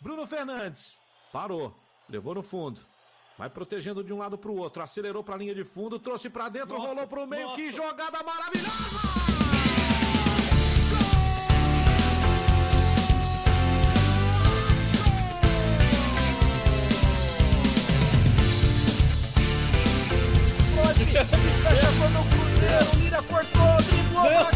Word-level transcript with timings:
Bruno 0.00 0.26
Fernandes. 0.26 0.98
Parou. 1.32 1.76
Levou 2.08 2.34
no 2.34 2.42
fundo. 2.42 2.80
Vai 3.36 3.50
protegendo 3.50 4.02
de 4.02 4.12
um 4.12 4.18
lado 4.18 4.36
para 4.38 4.50
o 4.50 4.56
outro. 4.56 4.82
Acelerou 4.82 5.22
para 5.22 5.34
a 5.34 5.38
linha 5.38 5.54
de 5.54 5.64
fundo. 5.64 5.98
Trouxe 5.98 6.30
para 6.30 6.48
dentro. 6.48 6.76
Nossa, 6.76 6.88
rolou 6.88 7.06
para 7.06 7.20
o 7.22 7.26
meio. 7.26 7.48
Nossa. 7.48 7.56
Que 7.56 7.70
jogada 7.70 8.22
maravilhosa! 8.22 9.20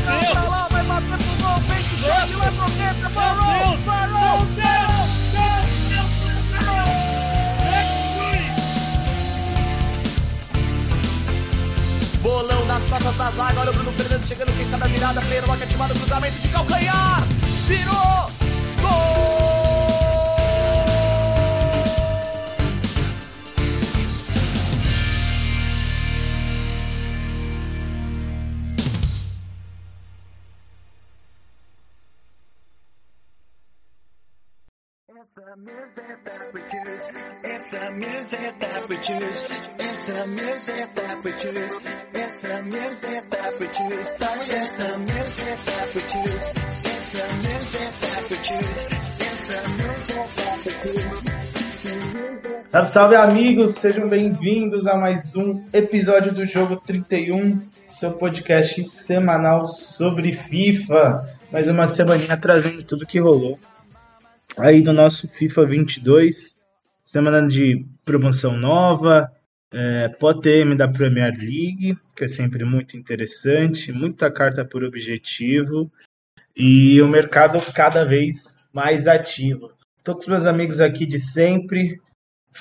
Cá, 0.05 0.31
pra 0.31 0.43
lá, 0.45 0.69
vai 0.69 0.85
bater 0.85 1.07
pro 1.07 1.37
gol, 1.43 1.57
vem 1.69 1.83
que 1.83 1.97
chega 1.97 2.37
lá 2.37 2.53
pro 2.53 2.71
dentro, 2.73 3.11
parou, 3.11 3.79
parou, 3.85 4.94
Bolão 12.25 12.65
nas 12.65 12.83
costas 12.85 13.15
da 13.19 13.31
zaga, 13.33 13.61
olha 13.61 13.71
o 13.71 13.75
Bruno 13.75 13.93
Fernandes 13.93 14.27
chegando, 14.27 14.57
quem 14.57 14.67
sabe 14.71 14.85
a 14.85 14.87
virada, 14.87 15.21
Pedro, 15.29 15.45
uma 15.45 15.63
ativada, 15.63 15.93
cruzamento 15.93 16.39
de 16.41 16.49
calcanhar, 16.49 17.23
virou, 17.67 18.31
Salve, 52.69 52.89
salve 52.89 53.17
amigos, 53.17 53.73
sejam 53.77 54.07
bem-vindos 54.07 54.87
a 54.87 54.99
mais 54.99 55.35
um 55.35 55.65
episódio 55.73 56.35
do 56.35 56.45
Jogo 56.45 56.77
31, 56.77 57.63
seu 57.87 58.13
podcast 58.13 58.85
semanal 58.85 59.67
sobre 59.67 60.35
FIFA. 60.35 61.27
Mais 61.51 61.67
uma 61.69 61.87
semaninha 61.87 62.37
trazendo 62.37 62.83
tudo 62.83 63.07
que 63.07 63.19
rolou 63.19 63.59
aí 64.59 64.83
do 64.83 64.93
nosso 64.93 65.29
FIFA 65.29 65.67
22, 65.67 66.54
semana 67.05 67.47
de 67.47 67.85
promoção 68.05 68.57
nova, 68.57 69.31
é, 69.71 70.09
POTM 70.09 70.75
da 70.77 70.89
Premier 70.89 71.33
League, 71.37 71.99
que 72.17 72.25
é 72.25 72.29
sempre 72.29 72.65
muito 72.65 72.97
interessante, 72.97 73.93
muita 73.93 74.31
carta 74.33 74.65
por 74.65 74.83
objetivo 74.83 75.93
e 76.57 77.01
o 77.03 77.09
mercado 77.09 77.59
cada 77.73 78.05
vez 78.05 78.65
mais 78.73 79.07
ativo. 79.07 79.73
Tô 80.03 80.15
com 80.15 80.21
os 80.21 80.27
meus 80.27 80.47
amigos 80.47 80.81
aqui 80.81 81.05
de 81.05 81.19
sempre. 81.19 82.01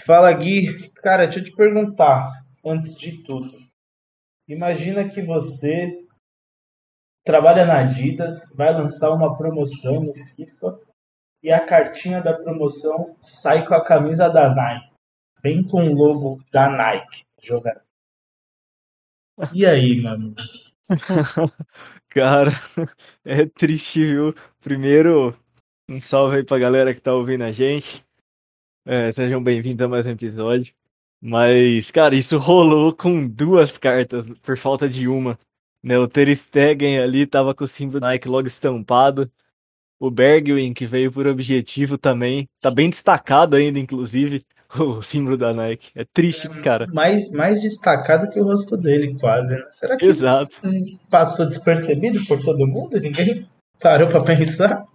Fala 0.06 0.32
Gui, 0.34 0.90
cara, 0.96 1.26
deixa 1.26 1.40
eu 1.40 1.44
te 1.44 1.56
perguntar, 1.56 2.32
antes 2.66 2.96
de 2.98 3.24
tudo. 3.24 3.58
Imagina 4.48 5.08
que 5.08 5.22
você 5.22 6.04
trabalha 7.24 7.66
na 7.66 7.80
Adidas, 7.80 8.54
vai 8.58 8.74
lançar 8.74 9.12
uma 9.12 9.38
promoção 9.38 10.04
no 10.04 10.14
FIFA 10.14 10.80
e 11.44 11.52
a 11.52 11.60
cartinha 11.60 12.22
da 12.22 12.34
promoção 12.34 13.18
sai 13.22 13.68
com 13.68 13.74
a 13.76 13.84
camisa 13.84 14.30
da 14.30 14.56
Nike, 14.56 14.94
bem 15.42 15.62
com 15.62 15.90
o 15.90 15.94
logo 15.94 16.42
da 16.52 16.70
Nike 16.70 17.26
jogando. 17.42 17.82
E 19.54 19.66
aí, 19.66 20.02
mano? 20.02 20.34
Cara, 22.08 22.52
é 23.26 23.46
triste, 23.46 24.06
viu? 24.06 24.34
Primeiro, 24.62 25.36
um 25.90 26.00
salve 26.00 26.38
aí 26.38 26.44
pra 26.46 26.60
galera 26.60 26.94
que 26.94 27.02
tá 27.02 27.14
ouvindo 27.14 27.44
a 27.44 27.52
gente. 27.52 28.06
É, 28.86 29.12
sejam 29.12 29.44
bem-vindos 29.44 29.86
a 29.86 29.90
mais 29.90 30.06
um 30.06 30.12
episódio. 30.12 30.74
Mas, 31.20 31.90
cara, 31.90 32.16
isso 32.16 32.38
rolou 32.38 32.94
com 32.94 33.28
duas 33.28 33.78
cartas, 33.78 34.30
por 34.42 34.58
falta 34.58 34.88
de 34.88 35.08
uma. 35.08 35.38
Né? 35.82 35.98
O 35.98 36.08
Ter 36.08 36.34
Stegen 36.36 37.00
ali 37.00 37.26
tava 37.26 37.56
com 37.56 37.64
o 37.64 37.68
símbolo 37.68 38.02
Nike 38.02 38.28
logo 38.28 38.48
estampado. 38.48 39.32
O 40.04 40.12
Bergwin, 40.12 40.74
que 40.74 40.86
veio 40.86 41.10
por 41.10 41.26
objetivo 41.26 41.98
também, 41.98 42.46
tá 42.60 42.70
bem 42.70 42.90
destacado 42.90 43.56
ainda, 43.56 43.80
inclusive, 43.80 44.44
o 44.78 45.02
símbolo 45.02 45.38
da 45.38 45.54
Nike. 45.54 45.94
É 45.96 46.04
triste, 46.04 46.46
é, 46.46 46.62
cara. 46.62 46.86
Mais, 46.94 47.32
mais 47.32 47.62
destacado 47.62 48.30
que 48.30 48.38
o 48.38 48.44
rosto 48.44 48.76
dele, 48.76 49.18
quase. 49.18 49.56
Né? 49.56 49.64
Será 49.70 49.96
que 49.96 50.06
Exato. 50.06 50.58
passou 51.10 51.48
despercebido 51.48 52.20
por 52.26 52.38
todo 52.44 52.68
mundo? 52.68 53.00
Ninguém 53.00 53.48
parou 53.80 54.10
pra 54.10 54.22
pensar? 54.22 54.86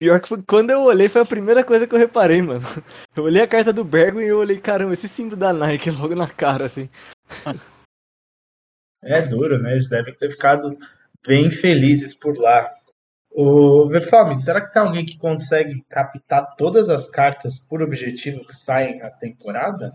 Pior 0.00 0.18
que 0.18 0.42
quando 0.46 0.70
eu 0.70 0.80
olhei, 0.84 1.10
foi 1.10 1.20
a 1.20 1.26
primeira 1.26 1.62
coisa 1.62 1.86
que 1.86 1.94
eu 1.94 1.98
reparei, 1.98 2.40
mano. 2.40 2.62
Eu 3.14 3.24
olhei 3.24 3.42
a 3.42 3.46
carta 3.46 3.70
do 3.70 3.84
Bergwin 3.84 4.24
e 4.24 4.28
eu 4.28 4.38
olhei, 4.38 4.56
caramba, 4.56 4.94
esse 4.94 5.06
símbolo 5.06 5.36
da 5.36 5.52
Nike 5.52 5.90
logo 5.92 6.14
na 6.14 6.26
cara, 6.26 6.64
assim. 6.64 6.88
É 9.02 9.20
duro, 9.20 9.62
né? 9.62 9.72
Eles 9.72 9.90
devem 9.90 10.14
ter 10.14 10.30
ficado 10.30 10.74
bem 11.22 11.50
felizes 11.50 12.14
por 12.14 12.38
lá. 12.38 12.72
O 13.34 13.86
Verfalme, 13.86 14.36
será 14.36 14.60
que 14.60 14.72
tem 14.72 14.82
alguém 14.82 15.06
que 15.06 15.16
consegue 15.16 15.82
captar 15.88 16.54
todas 16.54 16.90
as 16.90 17.08
cartas 17.08 17.58
por 17.58 17.80
objetivo 17.80 18.44
que 18.44 18.54
saem 18.54 18.98
na 18.98 19.10
temporada? 19.10 19.94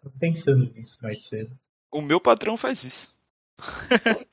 Tô 0.00 0.10
pensando 0.10 0.72
nisso 0.72 0.98
mais 1.02 1.24
cedo. 1.26 1.58
O 1.90 2.00
meu 2.00 2.20
patrão 2.20 2.56
faz 2.56 2.84
isso. 2.84 3.14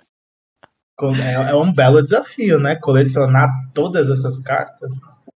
é, 1.24 1.34
é, 1.50 1.56
um 1.56 1.74
belo 1.74 2.04
desafio, 2.04 2.60
né? 2.60 2.76
Colecionar 2.76 3.50
todas 3.74 4.10
essas 4.10 4.38
cartas. 4.44 4.94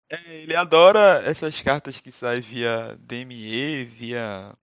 É, 0.08 0.42
ele 0.42 0.54
adora 0.54 1.22
essas 1.24 1.60
cartas 1.60 2.00
que 2.00 2.12
saem 2.12 2.40
via 2.40 2.96
DME, 3.00 3.84
via 3.86 4.54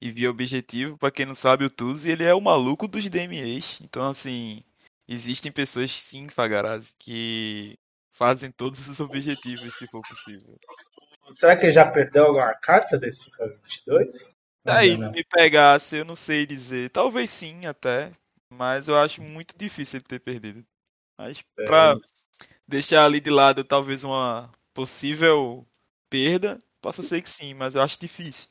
e 0.00 0.10
via 0.10 0.30
objetivo. 0.30 0.96
Para 0.96 1.10
quem 1.10 1.26
não 1.26 1.34
sabe, 1.34 1.64
o 1.64 1.70
Tuzi 1.70 2.10
ele 2.10 2.24
é 2.24 2.34
o 2.34 2.40
maluco 2.40 2.88
dos 2.88 3.06
DMEs. 3.08 3.80
Então, 3.82 4.08
assim, 4.08 4.62
existem 5.08 5.50
pessoas 5.50 5.90
sim, 5.90 6.28
Fagarazzi, 6.28 6.94
que 6.98 7.78
fazem 8.12 8.50
todos 8.50 8.86
os 8.86 9.00
objetivos 9.00 9.74
se 9.74 9.86
for 9.86 10.02
possível. 10.02 10.58
Será 11.32 11.56
que 11.56 11.66
ele 11.66 11.72
já 11.72 11.90
perdeu 11.90 12.26
alguma 12.26 12.54
carta 12.54 12.98
desse 12.98 13.24
FIFA 13.24 13.48
22? 13.62 14.36
Aí, 14.64 14.96
não, 14.96 15.10
me 15.10 15.24
pegasse, 15.24 15.96
eu 15.96 16.04
não 16.04 16.16
sei 16.16 16.44
dizer. 16.44 16.90
Talvez 16.90 17.30
sim, 17.30 17.64
até. 17.66 18.12
Mas 18.50 18.88
eu 18.88 18.98
acho 18.98 19.22
muito 19.22 19.56
difícil 19.56 19.98
ele 19.98 20.04
ter 20.06 20.20
perdido. 20.20 20.64
Mas 21.16 21.42
é. 21.58 21.64
pra 21.64 21.96
deixar 22.66 23.04
ali 23.04 23.20
de 23.20 23.30
lado 23.30 23.64
talvez 23.64 24.04
uma 24.04 24.50
possível 24.74 25.66
perda, 26.10 26.58
possa 26.80 27.02
ser 27.02 27.22
que 27.22 27.30
sim, 27.30 27.54
mas 27.54 27.74
eu 27.74 27.82
acho 27.82 27.98
difícil. 28.00 28.48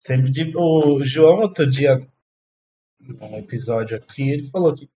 Sempre 0.00 0.30
de... 0.30 0.52
O 0.56 1.02
João 1.02 1.40
outro 1.40 1.68
dia 1.68 2.06
um 3.20 3.38
episódio 3.38 3.96
aqui, 3.96 4.30
ele 4.30 4.48
falou 4.48 4.74
que 4.74 4.88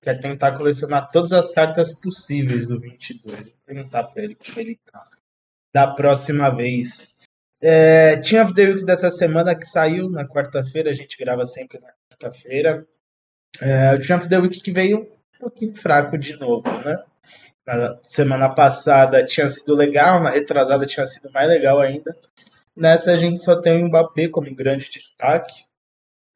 quer 0.00 0.20
tentar 0.20 0.56
colecionar 0.56 1.10
todas 1.10 1.32
as 1.32 1.50
cartas 1.50 1.92
possíveis 1.92 2.68
do 2.68 2.80
22. 2.80 3.46
Vou 3.46 3.54
perguntar 3.64 4.04
pra 4.04 4.22
ele 4.22 4.34
como 4.34 4.60
ele 4.60 4.78
tá. 4.90 5.04
Da 5.74 5.86
próxima 5.88 6.48
vez. 6.48 7.14
É, 7.60 8.16
tinha 8.18 8.52
The 8.52 8.64
Week 8.64 8.84
dessa 8.84 9.10
semana 9.10 9.54
que 9.54 9.66
saiu 9.66 10.08
na 10.08 10.26
quarta-feira, 10.26 10.90
a 10.90 10.94
gente 10.94 11.18
grava 11.18 11.44
sempre 11.44 11.78
na 11.78 11.88
quarta-feira. 11.88 12.86
É, 13.60 13.94
o 13.94 14.02
Champ 14.02 14.26
The 14.26 14.38
Week 14.38 14.60
que 14.60 14.72
veio 14.72 15.02
um 15.02 15.38
pouquinho 15.38 15.74
fraco 15.74 16.16
de 16.16 16.36
novo, 16.36 16.70
né? 16.84 17.02
Na 17.66 17.98
semana 18.02 18.48
passada 18.48 19.26
tinha 19.26 19.50
sido 19.50 19.74
legal, 19.74 20.22
na 20.22 20.30
retrasada 20.30 20.86
tinha 20.86 21.06
sido 21.06 21.30
mais 21.32 21.48
legal 21.48 21.80
ainda. 21.80 22.16
Nessa 22.76 23.12
a 23.12 23.16
gente 23.16 23.42
só 23.42 23.60
tem 23.60 23.82
o 23.82 23.88
Mbappé 23.88 24.28
como 24.28 24.54
grande 24.54 24.90
destaque. 24.90 25.65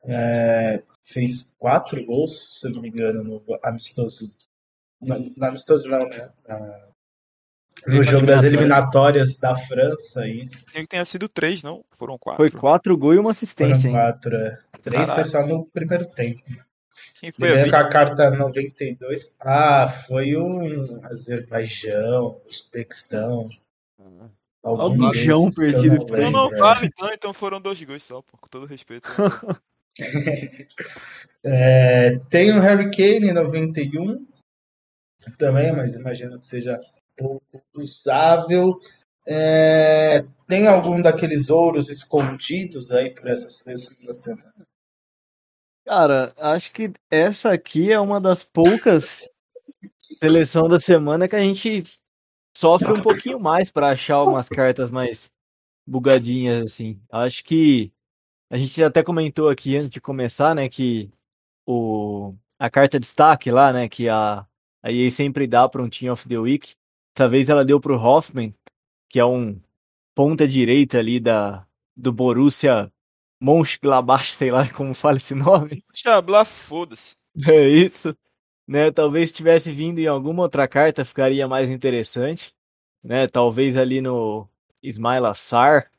É, 0.04 0.82
fez 1.04 1.54
quatro 1.58 2.04
gols, 2.04 2.58
se 2.58 2.66
eu 2.66 2.72
não 2.72 2.82
me 2.82 2.88
engano, 2.88 3.22
no 3.22 3.58
amistoso. 3.62 4.30
No, 5.00 5.18
no 5.18 5.44
amistoso 5.44 5.88
não, 5.88 6.08
né? 6.08 6.30
Na, 6.46 6.90
no 7.86 8.02
jogo 8.02 8.26
das 8.26 8.44
eliminatórias 8.44 9.36
da 9.36 9.56
França, 9.56 10.26
isso. 10.26 10.66
Tinha 10.66 10.82
que 10.82 10.88
tenha 10.88 11.04
sido 11.04 11.28
três, 11.28 11.62
não? 11.62 11.84
Foram 11.92 12.18
quatro. 12.18 12.36
Foi 12.36 12.50
quatro 12.50 12.96
gols 12.96 13.16
e 13.16 13.18
uma 13.18 13.30
assistência. 13.30 13.90
Foram 13.90 13.94
quatro, 13.94 14.36
é. 14.36 14.58
Três 14.82 15.06
Caralho. 15.06 15.14
foi 15.14 15.24
só 15.24 15.46
no 15.46 15.66
primeiro 15.66 16.06
tempo. 16.06 16.42
Quem 17.18 17.32
foi 17.32 17.50
Ele 17.50 17.68
a 17.68 17.70
com 17.70 17.76
a 17.76 17.88
carta 17.88 18.30
92. 18.30 19.36
Ah, 19.40 19.88
foi 19.88 20.36
o 20.36 21.00
Azerbaijão, 21.04 22.40
Uzbequistão. 22.48 23.48
Ah. 23.98 24.28
Algum 24.62 25.10
perdido. 25.10 26.06
Não, 26.10 26.30
não, 26.30 26.50
vale, 26.50 26.86
então, 26.86 27.12
então 27.12 27.32
foram 27.32 27.60
dois 27.60 27.82
gols 27.82 28.02
só, 28.02 28.22
com 28.22 28.48
todo 28.48 28.66
respeito. 28.66 29.08
é, 31.44 32.18
tem 32.30 32.52
o 32.52 32.60
Harry 32.60 32.90
Kane 32.90 33.30
em 33.30 33.32
91 33.32 34.26
também, 35.36 35.72
mas 35.72 35.94
imagino 35.94 36.38
que 36.38 36.46
seja 36.46 36.80
pouco 37.16 37.62
usável. 37.76 38.78
É, 39.26 40.24
tem 40.48 40.66
algum 40.66 41.00
daqueles 41.00 41.50
ouros 41.50 41.90
escondidos 41.90 42.90
aí 42.90 43.14
por 43.14 43.28
essa 43.28 43.50
seleção 43.50 43.96
da 44.02 44.12
semana? 44.12 44.66
Cara, 45.86 46.32
acho 46.38 46.72
que 46.72 46.92
essa 47.10 47.52
aqui 47.52 47.92
é 47.92 48.00
uma 48.00 48.20
das 48.20 48.42
poucas 48.42 49.28
seleção 50.18 50.68
da 50.68 50.78
semana 50.78 51.28
que 51.28 51.36
a 51.36 51.40
gente 51.40 51.82
sofre 52.56 52.92
um 52.92 53.00
pouquinho 53.00 53.40
mais 53.40 53.70
para 53.70 53.90
achar 53.90 54.22
umas 54.22 54.48
cartas 54.48 54.90
mais 54.90 55.30
bugadinhas 55.86 56.66
assim. 56.66 57.00
Acho 57.10 57.42
que 57.44 57.92
a 58.50 58.58
gente 58.58 58.82
até 58.82 59.02
comentou 59.02 59.48
aqui 59.48 59.76
antes 59.76 59.88
de 59.88 60.00
começar, 60.00 60.54
né, 60.54 60.68
que 60.68 61.08
o 61.64 62.34
a 62.58 62.68
carta 62.68 63.00
destaque 63.00 63.50
lá, 63.50 63.72
né, 63.72 63.88
que 63.88 64.08
a 64.08 64.46
a 64.82 64.90
EA 64.90 65.10
sempre 65.10 65.46
dá 65.46 65.68
para 65.68 65.82
um 65.82 65.88
Team 65.88 66.12
of 66.12 66.26
the 66.26 66.38
Week. 66.38 66.74
Talvez 67.14 67.48
ela 67.50 67.64
deu 67.64 67.78
pro 67.80 67.98
Hoffman, 67.98 68.54
que 69.08 69.20
é 69.20 69.24
um 69.24 69.60
ponta 70.14 70.48
direita 70.48 70.98
ali 70.98 71.20
da 71.20 71.66
do 71.96 72.12
Borussia 72.12 72.90
Mönchengladbach, 73.40 74.24
sei 74.34 74.50
lá 74.50 74.68
como 74.70 74.94
fala 74.94 75.16
esse 75.18 75.34
nome. 75.34 75.84
Chabla, 75.94 76.44
foda-se. 76.44 77.14
É 77.46 77.68
isso. 77.68 78.16
Né, 78.66 78.90
talvez 78.90 79.32
tivesse 79.32 79.70
vindo 79.72 79.98
em 79.98 80.06
alguma 80.06 80.42
outra 80.42 80.66
carta 80.68 81.04
ficaria 81.04 81.46
mais 81.48 81.68
interessante, 81.68 82.54
né? 83.02 83.26
Talvez 83.26 83.76
ali 83.76 84.00
no 84.00 84.48
Ismail 84.82 85.26
Assar, 85.26 85.90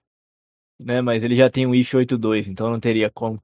né, 0.83 1.01
mas 1.01 1.23
ele 1.23 1.35
já 1.35 1.49
tem 1.49 1.65
um 1.65 1.75
IF 1.75 1.95
82, 1.95 2.47
então 2.47 2.69
não 2.69 2.79
teria 2.79 3.09
como. 3.09 3.41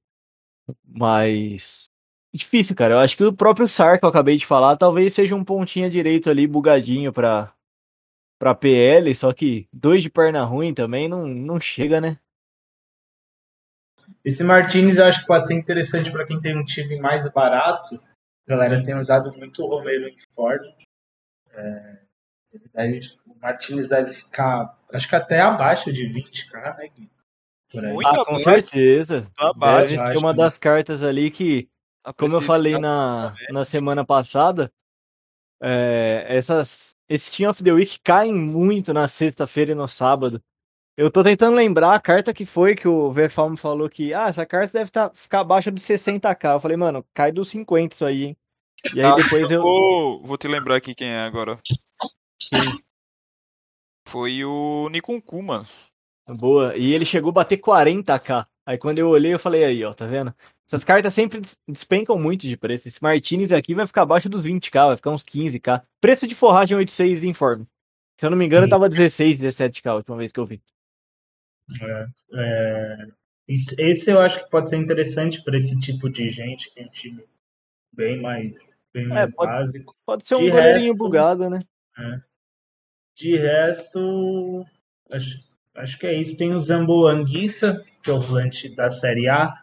Mas 0.85 1.85
difícil, 2.33 2.75
cara. 2.75 2.95
Eu 2.95 2.99
acho 2.99 3.17
que 3.17 3.23
o 3.23 3.33
próprio 3.33 3.67
Sar 3.67 3.99
que 3.99 4.05
eu 4.05 4.09
acabei 4.09 4.37
de 4.37 4.45
falar, 4.45 4.77
talvez 4.77 5.13
seja 5.13 5.35
um 5.35 5.43
pontinha 5.43 5.89
direito 5.89 6.29
ali 6.29 6.47
bugadinho 6.47 7.11
para 7.11 7.53
para 8.39 8.53
PL, 8.53 9.15
só 9.15 9.33
que 9.33 9.67
dois 9.73 10.03
de 10.03 10.11
perna 10.11 10.43
ruim 10.43 10.71
também 10.71 11.07
não, 11.07 11.25
não 11.25 11.59
chega, 11.59 11.99
né? 11.99 12.19
Esse 14.23 14.43
Martinez 14.43 14.97
eu 14.97 15.05
acho 15.05 15.21
que 15.21 15.27
pode 15.27 15.47
ser 15.47 15.55
interessante 15.55 16.11
para 16.11 16.25
quem 16.25 16.39
tem 16.39 16.55
um 16.55 16.63
time 16.63 16.99
mais 16.99 17.27
barato. 17.31 17.95
A 18.45 18.49
galera 18.51 18.83
tem 18.83 18.93
usado 18.93 19.35
muito 19.35 19.63
o 19.63 19.67
Romero 19.67 20.07
em 20.07 20.17
Ford. 20.35 20.61
É, 21.51 21.97
deve, 22.73 22.99
o 23.25 23.35
Martinez 23.41 23.89
deve 23.89 24.11
ficar, 24.11 24.77
acho 24.93 25.09
que 25.09 25.15
até 25.15 25.39
abaixo 25.39 25.91
de 25.91 26.07
20k, 26.07 26.77
né, 26.77 26.89
Gui? 26.89 27.09
Ah, 28.05 28.25
com 28.25 28.39
certeza. 28.39 29.29
Deve 29.57 29.97
ser 29.97 30.17
uma 30.17 30.33
das 30.33 30.57
cartas 30.57 31.03
ali 31.03 31.29
que, 31.29 31.69
como 32.17 32.35
eu 32.35 32.41
falei 32.41 32.77
na, 32.79 33.35
na 33.49 33.65
semana 33.65 34.05
passada, 34.05 34.71
é, 35.61 36.25
essas, 36.29 36.95
esse 37.09 37.35
Team 37.35 37.49
of 37.49 37.63
the 37.63 37.71
Week 37.71 37.99
caem 37.99 38.33
muito 38.33 38.93
na 38.93 39.07
sexta-feira 39.07 39.71
e 39.71 39.75
no 39.75 39.87
sábado. 39.87 40.41
Eu 40.95 41.11
tô 41.11 41.23
tentando 41.23 41.55
lembrar 41.55 41.93
a 41.93 41.99
carta 41.99 42.33
que 42.33 42.43
foi 42.45 42.75
que 42.75 42.87
o 42.87 43.11
VFAL 43.11 43.51
me 43.51 43.57
falou 43.57 43.87
que, 43.87 44.13
ah, 44.13 44.29
essa 44.29 44.45
carta 44.45 44.79
deve 44.79 44.89
tá, 44.89 45.11
ficar 45.13 45.41
abaixo 45.41 45.69
dos 45.71 45.83
60k. 45.83 46.53
Eu 46.53 46.59
falei, 46.59 46.75
mano, 46.75 47.05
cai 47.13 47.31
dos 47.31 47.49
50 47.49 47.93
isso 47.93 48.05
aí, 48.05 48.23
hein? 48.23 48.37
E 48.93 49.01
aí 49.01 49.05
Ah, 49.05 49.15
depois 49.15 49.51
eu. 49.51 49.61
Vou, 49.61 50.23
vou 50.23 50.37
te 50.37 50.47
lembrar 50.47 50.75
aqui 50.75 50.95
quem 50.95 51.09
é 51.09 51.21
agora. 51.21 51.59
Quem? 52.39 52.61
Foi 54.07 54.43
o 54.43 54.89
Nikunku, 54.89 55.43
mano. 55.43 55.67
Boa. 56.27 56.75
E 56.77 56.93
ele 56.93 57.05
chegou 57.05 57.29
a 57.29 57.33
bater 57.33 57.57
40k. 57.57 58.45
Aí 58.65 58.77
quando 58.77 58.99
eu 58.99 59.07
olhei, 59.09 59.33
eu 59.33 59.39
falei, 59.39 59.63
aí, 59.63 59.83
ó, 59.83 59.93
tá 59.93 60.05
vendo? 60.05 60.33
Essas 60.67 60.83
cartas 60.83 61.13
sempre 61.13 61.39
des- 61.39 61.57
despencam 61.67 62.19
muito 62.19 62.41
de 62.45 62.57
preço. 62.57 62.87
Esse 62.87 63.01
Martinez 63.01 63.51
aqui 63.53 63.73
vai 63.73 63.87
ficar 63.87 64.01
abaixo 64.01 64.27
dos 64.27 64.45
20k, 64.45 64.87
vai 64.87 64.97
ficar 64.97 65.11
uns 65.11 65.23
15k. 65.23 65.81
Preço 66.01 66.27
de 66.27 66.35
forragem 66.35 66.75
86 66.75 67.23
informe. 67.23 67.65
Se 68.19 68.25
eu 68.25 68.29
não 68.29 68.37
me 68.37 68.45
engano, 68.45 68.65
Sim. 68.65 68.69
tava 68.71 68.89
16, 68.89 69.39
17k 69.39 69.89
a 69.89 69.95
última 69.95 70.17
vez 70.17 70.31
que 70.33 70.39
eu 70.39 70.45
vi. 70.45 70.61
É, 72.33 73.07
isso- 73.47 73.75
esse 73.79 74.09
eu 74.11 74.19
acho 74.19 74.43
que 74.43 74.49
pode 74.49 74.69
ser 74.69 74.77
interessante 74.77 75.41
para 75.43 75.55
esse 75.57 75.77
tipo 75.79 76.09
de 76.09 76.29
gente 76.29 76.69
que 76.69 76.75
tem 76.75 76.85
um 76.87 76.91
time 76.91 77.23
bem 77.93 78.21
mais, 78.21 78.79
bem 78.93 79.07
mais 79.07 79.33
pode- 79.33 79.51
básico. 79.51 79.95
Pode 80.05 80.25
ser 80.25 80.35
um 80.35 80.43
De 80.45 80.51
goleirinho 80.51 80.91
resto- 80.93 80.97
bugado, 80.97 81.49
né? 81.49 81.59
De 83.15 83.35
resto, 83.37 84.65
acho, 85.09 85.39
acho 85.77 85.97
que 85.97 86.07
é 86.07 86.13
isso. 86.19 86.35
Tem 86.35 86.53
o 86.53 86.59
Zambo 86.59 87.07
Anguissa, 87.07 87.83
que 88.03 88.09
é 88.09 88.13
o 88.13 88.21
volante 88.21 88.73
da 88.75 88.89
Série 88.89 89.29
A, 89.29 89.53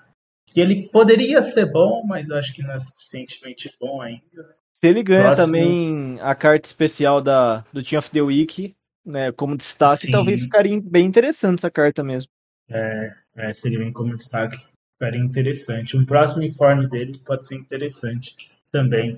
que 0.47 0.61
ele 0.61 0.89
poderia 0.89 1.43
ser 1.43 1.67
bom, 1.67 2.05
mas 2.07 2.29
eu 2.29 2.37
acho 2.37 2.53
que 2.53 2.63
não 2.63 2.73
é 2.73 2.79
suficientemente 2.79 3.75
bom 3.81 4.01
ainda. 4.01 4.57
Se 4.73 4.89
ele 4.89 5.03
ganha 5.03 5.27
Próximo. 5.27 5.47
também 5.47 6.19
a 6.21 6.35
carta 6.35 6.67
especial 6.67 7.21
da, 7.21 7.65
do 7.73 7.83
Team 7.83 7.99
of 7.99 8.11
the 8.11 8.23
Week, 8.23 8.75
né, 9.05 9.33
como 9.33 9.57
destaque, 9.57 10.07
Sim. 10.07 10.13
talvez 10.13 10.43
ficaria 10.43 10.81
bem 10.83 11.07
interessante 11.07 11.59
essa 11.59 11.71
carta 11.71 12.03
mesmo. 12.03 12.31
É, 12.69 13.53
se 13.53 13.69
ele 13.69 13.79
vem 13.79 13.93
como 13.93 14.17
destaque, 14.17 14.59
ficaria 14.95 15.21
interessante. 15.21 15.97
Um 15.97 16.05
próximo 16.05 16.43
informe 16.43 16.89
dele 16.89 17.21
pode 17.25 17.47
ser 17.47 17.57
interessante 17.57 18.35
também. 18.73 19.17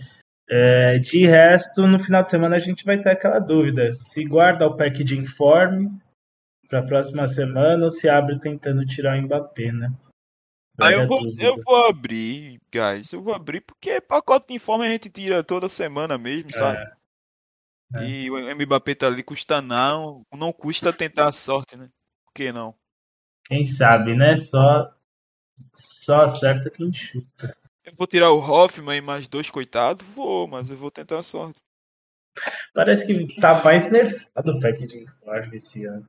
É, 0.48 0.98
de 0.98 1.26
resto, 1.26 1.86
no 1.86 1.98
final 1.98 2.22
de 2.22 2.30
semana 2.30 2.56
a 2.56 2.60
gente 2.60 2.84
vai 2.84 2.98
ter 2.98 3.10
aquela 3.10 3.38
dúvida: 3.38 3.94
se 3.94 4.24
guarda 4.24 4.66
o 4.66 4.76
pack 4.76 5.02
de 5.02 5.18
informe 5.18 5.90
para 6.68 6.80
a 6.80 6.86
próxima 6.86 7.26
semana 7.28 7.84
ou 7.84 7.90
se 7.90 8.08
abre 8.08 8.38
tentando 8.38 8.84
tirar 8.84 9.18
o 9.18 9.22
Mbappé, 9.22 9.72
né? 9.72 9.92
Aí 10.78 10.94
eu 10.94 11.06
vou, 11.06 11.22
dúvida. 11.22 11.42
eu 11.42 11.56
vou 11.64 11.86
abrir, 11.86 12.60
guys. 12.70 13.12
Eu 13.12 13.22
vou 13.22 13.34
abrir 13.34 13.62
porque 13.62 14.00
pacote 14.00 14.48
de 14.48 14.54
informe 14.54 14.86
a 14.86 14.90
gente 14.90 15.08
tira 15.08 15.42
toda 15.42 15.68
semana 15.68 16.18
mesmo, 16.18 16.52
sabe? 16.52 16.78
é. 17.94 18.08
E 18.08 18.30
o 18.30 18.56
Mbappé 18.56 18.94
tá 18.94 19.06
ali, 19.06 19.22
custa 19.22 19.62
não. 19.62 20.22
Não 20.34 20.52
custa 20.52 20.92
tentar 20.92 21.28
a 21.28 21.32
sorte, 21.32 21.76
né? 21.76 21.88
Por 22.24 22.34
que 22.34 22.52
não? 22.52 22.74
Quem 23.46 23.64
sabe, 23.64 24.14
né? 24.14 24.36
Só, 24.36 24.92
só 25.72 26.24
acerta 26.24 26.68
quem 26.68 26.92
chuta. 26.92 27.56
Eu 27.84 27.94
vou 27.96 28.06
tirar 28.06 28.32
o 28.32 28.40
Hoffman 28.40 28.98
e 28.98 29.00
mais 29.00 29.28
dois 29.28 29.48
coitados? 29.48 30.04
Vou, 30.08 30.46
mas 30.46 30.68
eu 30.68 30.76
vou 30.76 30.90
tentar 30.90 31.20
a 31.20 31.22
sorte. 31.22 31.60
Parece 32.74 33.06
que 33.06 33.40
tá 33.40 33.62
mais 33.62 33.90
nerfado 33.90 34.52
o 34.52 34.60
pack 34.60 34.86
de 34.86 35.04
informe 35.04 35.56
esse 35.56 35.84
ano. 35.84 36.06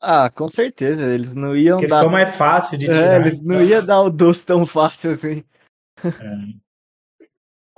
Ah, 0.00 0.30
com 0.30 0.48
certeza, 0.48 1.02
eles 1.04 1.34
não 1.34 1.56
iam 1.56 1.78
Porque 1.78 1.88
dar. 1.88 1.98
ficou 1.98 2.12
mais 2.12 2.36
fácil 2.36 2.78
de 2.78 2.88
É, 2.88 2.92
tirar. 2.92 3.20
eles 3.20 3.40
não 3.40 3.60
iam 3.62 3.84
dar 3.84 4.00
o 4.02 4.10
doce 4.10 4.46
tão 4.46 4.64
fácil 4.64 5.10
assim. 5.10 5.42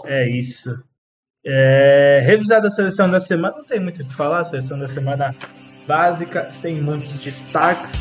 É 0.05 0.29
isso. 0.29 0.71
É, 1.45 2.21
revisada 2.23 2.69
a 2.69 2.71
seleção 2.71 3.11
da 3.11 3.19
semana, 3.19 3.57
não 3.57 3.65
tem 3.65 3.81
muito 3.81 4.03
o 4.03 4.07
que 4.07 4.15
falar. 4.15 4.45
Seleção 4.45 4.79
da 4.79 4.87
semana 4.87 5.35
básica, 5.87 6.51
sem 6.51 6.81
muitos 6.81 7.19
destaques. 7.21 7.93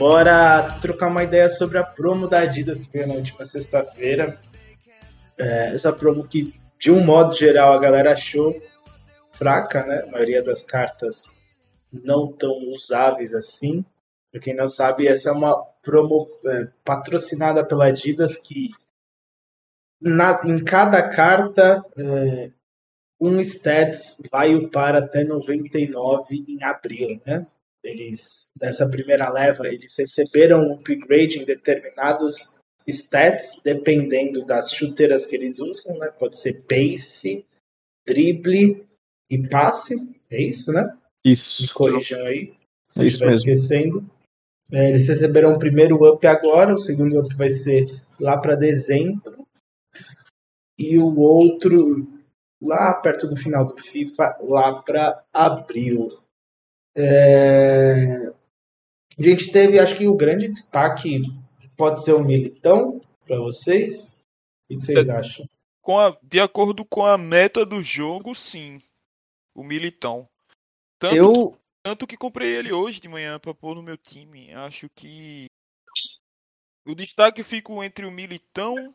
Bora 0.00 0.78
trocar 0.80 1.08
uma 1.08 1.22
ideia 1.22 1.46
sobre 1.50 1.76
a 1.76 1.84
promo 1.84 2.26
da 2.26 2.38
Adidas 2.38 2.80
que 2.80 2.90
veio 2.90 3.06
na 3.06 3.12
última 3.16 3.44
sexta-feira. 3.44 4.40
É, 5.38 5.74
essa 5.74 5.92
promo 5.92 6.26
que, 6.26 6.58
de 6.78 6.90
um 6.90 7.04
modo 7.04 7.36
geral, 7.36 7.74
a 7.74 7.78
galera 7.78 8.12
achou 8.12 8.58
fraca, 9.32 9.84
né? 9.84 10.04
A 10.04 10.06
maioria 10.06 10.42
das 10.42 10.64
cartas 10.64 11.38
não 11.92 12.32
tão 12.32 12.72
usáveis 12.72 13.34
assim. 13.34 13.84
Para 14.32 14.40
quem 14.40 14.56
não 14.56 14.66
sabe, 14.68 15.06
essa 15.06 15.28
é 15.28 15.32
uma 15.32 15.62
promo 15.82 16.26
é, 16.46 16.68
patrocinada 16.82 17.62
pela 17.62 17.88
Adidas 17.88 18.38
que 18.38 18.70
na- 20.00 20.40
em 20.46 20.64
cada 20.64 21.10
carta 21.10 21.84
é, 21.98 22.50
um 23.20 23.38
stats 23.40 24.16
vai 24.32 24.54
upar 24.54 24.96
até 24.96 25.24
99 25.24 26.42
em 26.48 26.62
abril, 26.64 27.20
né? 27.26 27.46
Eles, 27.82 28.50
nessa 28.60 28.88
primeira 28.88 29.30
leva, 29.30 29.66
eles 29.66 29.96
receberam 29.96 30.62
um 30.62 30.74
upgrade 30.74 31.38
em 31.38 31.44
determinados 31.44 32.60
stats, 32.86 33.60
dependendo 33.64 34.44
das 34.44 34.72
chuteiras 34.72 35.26
que 35.26 35.36
eles 35.36 35.58
usam, 35.58 35.98
né? 35.98 36.08
Pode 36.08 36.38
ser 36.38 36.62
pace, 36.62 37.46
drible 38.06 38.86
e 39.30 39.48
passe, 39.48 39.94
é 40.30 40.42
isso, 40.42 40.72
né? 40.72 40.96
Me 41.24 41.32
Isso. 41.32 41.72
corrijam 41.74 42.24
aí, 42.26 42.52
se 42.88 43.00
É 43.00 43.02
eu 43.02 43.06
estiver 43.06 43.32
esquecendo. 43.32 44.04
É, 44.72 44.90
eles 44.90 45.08
receberam 45.08 45.54
o 45.54 45.58
primeiro 45.58 46.02
up 46.08 46.26
agora, 46.26 46.74
o 46.74 46.78
segundo 46.78 47.20
up 47.20 47.34
vai 47.34 47.50
ser 47.50 48.02
lá 48.18 48.38
para 48.38 48.54
dezembro. 48.54 49.46
E 50.78 50.96
o 50.98 51.18
outro 51.18 52.08
lá 52.60 52.94
perto 52.94 53.26
do 53.26 53.36
final 53.36 53.66
do 53.66 53.76
FIFA, 53.76 54.38
lá 54.42 54.82
para 54.82 55.24
abril. 55.32 56.19
É, 57.00 58.32
A 59.18 59.22
gente 59.22 59.50
teve, 59.50 59.78
acho 59.78 59.96
que 59.96 60.06
o 60.06 60.16
grande 60.16 60.48
destaque 60.48 61.22
pode 61.76 62.02
ser 62.02 62.12
o 62.12 62.24
Militão 62.24 63.00
para 63.26 63.38
vocês. 63.38 64.20
O 64.68 64.74
que 64.78 64.84
vocês 64.84 65.08
acham? 65.08 65.48
Com 65.80 65.98
a, 65.98 66.16
de 66.22 66.40
acordo 66.40 66.84
com 66.84 67.04
a 67.04 67.16
meta 67.16 67.64
do 67.64 67.82
jogo, 67.82 68.34
sim. 68.34 68.80
O 69.54 69.64
Militão. 69.64 70.28
Tanto 70.98 71.16
Eu, 71.16 71.60
Tanto 71.82 72.06
que 72.06 72.16
comprei 72.16 72.54
ele 72.54 72.72
hoje 72.72 73.00
de 73.00 73.08
manhã 73.08 73.38
pra 73.38 73.54
pôr 73.54 73.74
no 73.74 73.82
meu 73.82 73.96
time. 73.96 74.52
Acho 74.52 74.88
que. 74.90 75.46
O 76.84 76.94
destaque 76.94 77.42
fica 77.42 77.72
entre 77.84 78.04
o 78.04 78.10
Militão, 78.10 78.94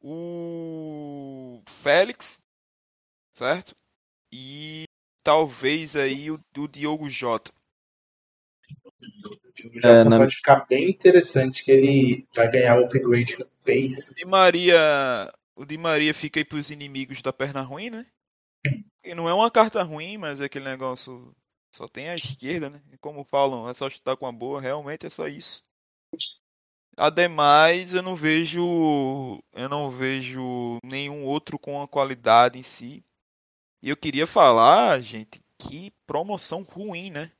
o 0.00 1.62
Félix, 1.66 2.40
certo? 3.34 3.74
E 4.30 4.84
talvez 5.22 5.96
aí 5.96 6.30
o, 6.30 6.38
o 6.58 6.68
Diogo 6.68 7.08
Jota. 7.08 7.52
O 9.64 9.80
Jota 9.80 9.88
É, 9.88 10.04
na- 10.04 10.18
pode 10.18 10.34
ficar 10.36 10.66
bem 10.66 10.90
interessante 10.90 11.64
que 11.64 11.70
ele 11.70 12.26
vai 12.34 12.50
ganhar 12.50 12.78
o 12.80 12.84
upgrade 12.84 13.38
no 13.38 13.46
pace. 13.64 14.10
O 14.10 14.14
Di 14.14 14.24
Maria. 14.24 15.32
O 15.54 15.64
Di 15.64 15.76
Maria 15.78 16.14
fica 16.14 16.40
aí 16.40 16.44
pros 16.44 16.70
inimigos 16.70 17.20
da 17.22 17.32
perna 17.32 17.60
ruim, 17.62 17.90
né? 17.90 18.06
E 19.04 19.14
não 19.14 19.28
é 19.28 19.34
uma 19.34 19.50
carta 19.50 19.82
ruim, 19.82 20.16
mas 20.16 20.40
é 20.40 20.44
aquele 20.46 20.64
negócio. 20.64 21.34
Só 21.74 21.88
tem 21.88 22.08
a 22.08 22.16
esquerda, 22.16 22.70
né? 22.70 22.82
E 22.92 22.98
Como 22.98 23.24
falam, 23.24 23.68
é 23.68 23.74
só 23.74 23.88
chutar 23.90 24.16
com 24.16 24.26
a 24.26 24.32
boa, 24.32 24.60
realmente 24.60 25.06
é 25.06 25.10
só 25.10 25.26
isso. 25.26 25.62
Ademais, 26.96 27.94
eu 27.94 28.02
não 28.02 28.14
vejo. 28.14 29.42
Eu 29.52 29.68
não 29.68 29.90
vejo 29.90 30.78
nenhum 30.84 31.24
outro 31.24 31.58
com 31.58 31.80
a 31.82 31.88
qualidade 31.88 32.58
em 32.58 32.62
si. 32.62 33.02
E 33.82 33.90
eu 33.90 33.96
queria 33.96 34.26
falar, 34.26 35.00
gente, 35.00 35.42
que 35.58 35.92
promoção 36.06 36.62
ruim, 36.62 37.10
né? 37.10 37.32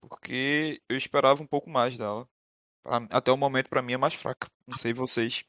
Porque 0.00 0.82
eu 0.88 0.96
esperava 0.96 1.42
um 1.42 1.46
pouco 1.46 1.70
mais 1.70 1.96
dela. 1.96 2.26
Até 3.10 3.30
o 3.30 3.36
momento, 3.36 3.68
pra 3.68 3.82
mim, 3.82 3.92
é 3.92 3.96
mais 3.96 4.14
fraca. 4.14 4.48
Não 4.66 4.76
sei 4.76 4.92
vocês. 4.92 5.44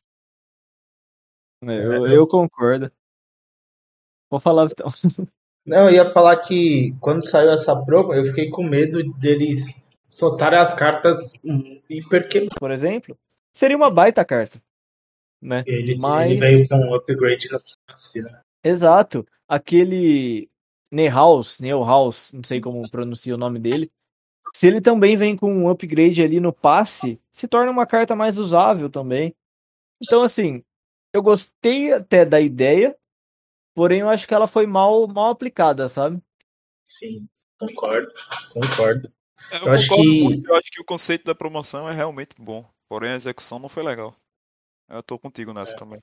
Eu, 1.64 2.08
eu 2.08 2.28
concordo. 2.28 2.92
Vou 4.30 4.40
falar 4.40 4.66
então. 4.66 4.88
Não, 5.66 5.90
eu 5.90 5.96
ia 5.96 6.10
falar 6.10 6.38
que 6.38 6.96
quando 7.00 7.28
saiu 7.28 7.52
essa 7.52 7.84
promo, 7.86 8.14
eu 8.14 8.26
fiquei 8.26 8.50
com 8.50 8.64
medo 8.64 9.04
deles 9.14 9.86
soltarem 10.10 10.60
as 10.60 10.74
cartas 10.74 11.34
hum, 11.44 11.80
hiper 11.88 12.28
quebradas. 12.28 12.58
Por 12.60 12.72
exemplo, 12.72 13.18
seria 13.54 13.78
uma 13.78 13.92
baita 13.92 14.26
carta. 14.26 14.60
Né? 15.40 15.64
Ele, 15.68 15.96
Mas- 15.96 16.32
ele 16.32 16.40
veio 16.40 16.68
com 16.68 16.76
um 16.78 16.96
upgrade 16.96 17.50
no 17.52 17.62
passe, 17.88 18.22
né? 18.22 18.42
Exato. 18.64 19.26
Aquele 19.56 20.50
Neuhaus, 20.90 21.60
Neuhaus, 21.60 22.32
não 22.32 22.42
sei 22.42 22.62
como 22.62 22.90
pronuncia 22.90 23.36
o 23.36 23.38
nome 23.38 23.60
dele. 23.60 23.92
Se 24.54 24.66
ele 24.66 24.80
também 24.80 25.18
vem 25.18 25.36
com 25.36 25.54
um 25.54 25.70
upgrade 25.70 26.24
ali 26.24 26.40
no 26.40 26.54
passe, 26.54 27.20
se 27.34 27.50
torna 27.50 27.70
uma 27.70 27.86
carta 27.86 28.16
mais 28.16 28.38
usável 28.38 28.90
também. 28.90 29.36
Então, 30.02 30.24
assim, 30.24 30.64
eu 31.12 31.22
gostei 31.22 31.92
até 31.92 32.24
da 32.24 32.40
ideia, 32.40 32.98
porém 33.76 34.00
eu 34.00 34.08
acho 34.10 34.26
que 34.26 34.34
ela 34.34 34.48
foi 34.48 34.66
mal, 34.66 35.06
mal 35.10 35.32
aplicada, 35.32 35.90
sabe? 35.90 36.22
Sim, 36.86 37.28
concordo, 37.60 38.10
concordo. 38.54 39.12
Eu, 39.52 39.68
Eu 39.68 39.74
acho 39.74 39.90
concordo 39.90 40.12
que- 40.14 40.24
muito, 40.24 40.50
eu 40.50 40.56
acho 40.56 40.72
que 40.72 40.82
o 40.82 40.86
conceito 40.86 41.26
da 41.26 41.36
promoção 41.36 41.90
é 41.90 41.94
realmente 41.94 42.36
bom. 42.40 42.66
Porém, 42.88 43.12
a 43.12 43.16
execução 43.16 43.60
não 43.60 43.68
foi 43.68 43.84
legal. 43.84 44.16
Eu 44.88 45.04
tô 45.04 45.20
contigo 45.20 45.52
nessa 45.54 45.76
também. 45.76 46.00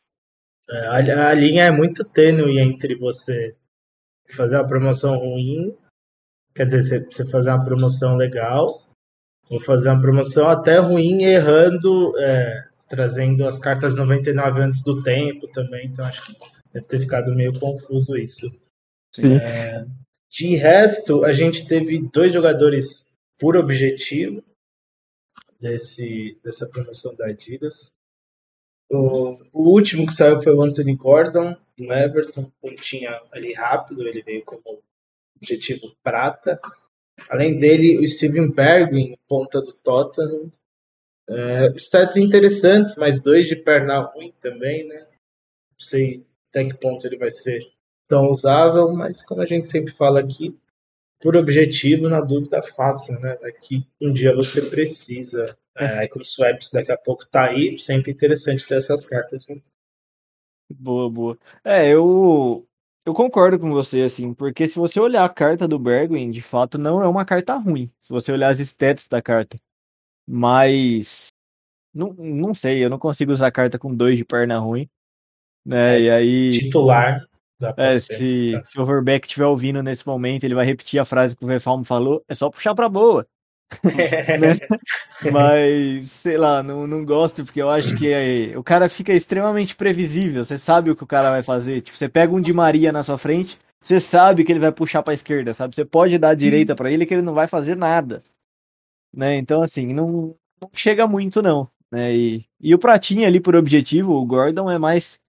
É, 0.70 0.86
A, 0.86 1.28
a 1.28 1.34
linha 1.34 1.64
é 1.64 1.70
muito 1.70 2.04
tênue 2.04 2.58
entre 2.58 2.94
você 2.94 3.56
fazer 4.30 4.56
uma 4.56 4.66
promoção 4.66 5.16
ruim, 5.16 5.76
quer 6.54 6.66
dizer, 6.66 6.82
você, 6.82 7.24
você 7.24 7.30
fazer 7.30 7.50
uma 7.50 7.64
promoção 7.64 8.16
legal, 8.16 8.82
ou 9.48 9.60
fazer 9.60 9.88
uma 9.88 10.00
promoção 10.00 10.48
até 10.48 10.78
ruim, 10.78 11.22
errando, 11.22 12.12
é, 12.18 12.68
trazendo 12.88 13.46
as 13.46 13.58
cartas 13.58 13.94
99 13.94 14.60
antes 14.60 14.82
do 14.82 15.02
tempo 15.02 15.48
também. 15.48 15.86
Então 15.86 16.04
acho 16.04 16.24
que 16.26 16.36
deve 16.72 16.86
ter 16.86 17.00
ficado 17.00 17.34
meio 17.34 17.58
confuso 17.58 18.16
isso. 18.16 18.46
É, 19.18 19.86
de 20.30 20.54
resto, 20.56 21.24
a 21.24 21.32
gente 21.32 21.66
teve 21.66 21.98
dois 22.12 22.32
jogadores 22.32 23.08
por 23.38 23.56
objetivo 23.56 24.44
desse, 25.58 26.38
dessa 26.44 26.68
promoção 26.68 27.14
da 27.16 27.26
Adidas. 27.26 27.94
O, 28.90 29.38
o 29.52 29.70
último 29.70 30.06
que 30.06 30.14
saiu 30.14 30.42
foi 30.42 30.54
o 30.54 30.62
Anthony 30.62 30.94
Gordon, 30.94 31.54
do 31.76 31.92
Everton, 31.92 32.50
pontinha 32.60 33.20
ali 33.30 33.52
rápido, 33.52 34.06
ele 34.06 34.22
veio 34.22 34.44
como 34.44 34.82
objetivo 35.36 35.94
prata. 36.02 36.60
Além 37.28 37.58
dele, 37.58 37.98
o 37.98 38.06
Steven 38.06 38.50
Bergwijn, 38.50 39.18
ponta 39.28 39.60
do 39.60 39.72
Tottenham. 39.72 40.52
É, 41.30 41.74
stats 41.76 42.16
interessantes, 42.16 42.96
mas 42.96 43.22
dois 43.22 43.46
de 43.46 43.54
perna 43.54 44.00
ruim 44.00 44.32
também, 44.40 44.88
né? 44.88 45.00
Não 45.00 45.78
sei 45.78 46.14
até 46.48 46.64
que 46.64 46.78
ponto 46.78 47.06
ele 47.06 47.18
vai 47.18 47.30
ser 47.30 47.60
tão 48.08 48.30
usável, 48.30 48.90
mas 48.94 49.20
como 49.22 49.42
a 49.42 49.46
gente 49.46 49.68
sempre 49.68 49.92
fala 49.92 50.20
aqui, 50.20 50.58
por 51.20 51.36
objetivo, 51.36 52.08
na 52.08 52.20
dúvida, 52.20 52.62
fácil, 52.62 53.18
né? 53.20 53.36
Daqui 53.40 53.86
um 54.00 54.12
dia 54.12 54.34
você 54.34 54.62
precisa. 54.62 55.56
É, 55.76 56.08
com 56.08 56.18
o 56.18 56.24
Swaps 56.24 56.72
daqui 56.72 56.90
a 56.90 56.96
pouco 56.96 57.24
tá 57.24 57.50
aí, 57.50 57.78
sempre 57.78 58.10
interessante 58.10 58.66
ter 58.66 58.78
essas 58.78 59.06
cartas. 59.06 59.46
Né? 59.46 59.60
Boa, 60.70 61.08
boa. 61.08 61.38
É, 61.64 61.86
eu 61.88 62.66
eu 63.06 63.14
concordo 63.14 63.58
com 63.58 63.70
você, 63.70 64.02
assim, 64.02 64.34
porque 64.34 64.66
se 64.66 64.76
você 64.76 65.00
olhar 65.00 65.24
a 65.24 65.28
carta 65.28 65.68
do 65.68 65.78
Bergwijn, 65.78 66.30
de 66.30 66.42
fato 66.42 66.76
não 66.76 67.00
é 67.00 67.06
uma 67.06 67.24
carta 67.24 67.54
ruim, 67.56 67.90
se 68.00 68.10
você 68.10 68.32
olhar 68.32 68.50
as 68.50 68.58
stats 68.58 69.06
da 69.08 69.22
carta. 69.22 69.56
Mas 70.26 71.28
não, 71.94 72.12
não 72.12 72.54
sei, 72.54 72.84
eu 72.84 72.90
não 72.90 72.98
consigo 72.98 73.32
usar 73.32 73.50
carta 73.50 73.78
com 73.78 73.94
dois 73.94 74.18
de 74.18 74.24
perna 74.24 74.58
ruim, 74.58 74.88
né? 75.64 75.96
É, 75.96 76.02
E 76.02 76.10
aí, 76.10 76.50
Titular 76.50 77.28
é, 77.76 77.98
se, 77.98 78.60
se 78.64 78.78
o 78.78 78.82
Overbeck 78.82 79.26
estiver 79.26 79.46
ouvindo 79.46 79.82
nesse 79.82 80.06
momento, 80.06 80.44
ele 80.44 80.54
vai 80.54 80.64
repetir 80.64 81.00
a 81.00 81.04
frase 81.04 81.36
que 81.36 81.44
o 81.44 81.48
Vefalmo 81.48 81.84
falou, 81.84 82.22
é 82.28 82.34
só 82.34 82.48
puxar 82.50 82.74
pra 82.74 82.88
boa. 82.88 83.26
né? 83.84 84.58
Mas, 85.30 86.10
sei 86.10 86.38
lá, 86.38 86.62
não, 86.62 86.86
não 86.86 87.04
gosto 87.04 87.44
porque 87.44 87.60
eu 87.60 87.68
acho 87.68 87.94
que 87.96 88.10
é- 88.10 88.56
o 88.56 88.62
cara 88.62 88.88
fica 88.88 89.12
extremamente 89.12 89.76
previsível. 89.76 90.42
Você 90.42 90.56
sabe 90.56 90.90
o 90.90 90.96
que 90.96 91.04
o 91.04 91.06
cara 91.06 91.30
vai 91.30 91.42
fazer. 91.42 91.82
Tipo, 91.82 91.98
você 91.98 92.08
pega 92.08 92.34
um 92.34 92.40
de 92.40 92.52
Maria 92.52 92.92
na 92.92 93.02
sua 93.02 93.18
frente, 93.18 93.58
você 93.82 94.00
sabe 94.00 94.42
que 94.44 94.52
ele 94.52 94.60
vai 94.60 94.72
puxar 94.72 95.02
pra 95.02 95.14
esquerda, 95.14 95.52
sabe? 95.52 95.74
Você 95.74 95.84
pode 95.84 96.16
dar 96.18 96.30
a 96.30 96.34
direita 96.34 96.74
pra 96.74 96.90
ele 96.90 97.04
que 97.04 97.14
ele 97.14 97.22
não 97.22 97.34
vai 97.34 97.46
fazer 97.46 97.76
nada. 97.76 98.22
Né? 99.14 99.36
Então, 99.36 99.62
assim, 99.62 99.92
não, 99.92 100.34
não 100.60 100.70
chega 100.74 101.06
muito, 101.06 101.42
não. 101.42 101.68
Né? 101.90 102.14
E, 102.14 102.44
e 102.60 102.74
o 102.74 102.78
Pratinha 102.78 103.26
ali 103.26 103.40
por 103.40 103.56
objetivo, 103.56 104.12
o 104.14 104.26
Gordon 104.26 104.70
é 104.70 104.78
mais. 104.78 105.20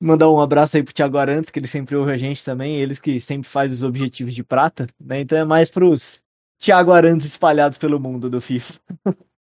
Mandar 0.00 0.30
um 0.30 0.40
abraço 0.40 0.76
aí 0.76 0.82
pro 0.82 0.92
Thiago 0.92 1.16
Arantes, 1.16 1.48
que 1.48 1.58
ele 1.58 1.66
sempre 1.66 1.96
ouve 1.96 2.12
a 2.12 2.16
gente 2.16 2.44
também, 2.44 2.76
eles 2.76 3.00
que 3.00 3.20
sempre 3.20 3.48
faz 3.48 3.72
os 3.72 3.82
objetivos 3.82 4.34
de 4.34 4.44
prata, 4.44 4.86
né? 5.00 5.20
Então 5.20 5.38
é 5.38 5.44
mais 5.44 5.70
pros 5.70 6.22
Thiago 6.58 6.92
Arantes 6.92 7.26
espalhados 7.26 7.78
pelo 7.78 7.98
mundo 7.98 8.28
do 8.28 8.40
FIFA. 8.40 8.78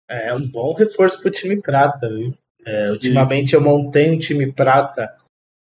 É 0.09 0.35
um 0.35 0.47
bom 0.47 0.75
reforço 0.75 1.21
pro 1.21 1.31
time 1.31 1.61
prata, 1.61 2.07
viu? 2.09 2.35
É, 2.67 2.91
ultimamente 2.91 3.55
eu 3.55 3.61
montei 3.61 4.11
um 4.11 4.19
time 4.19 4.53
prata. 4.53 5.17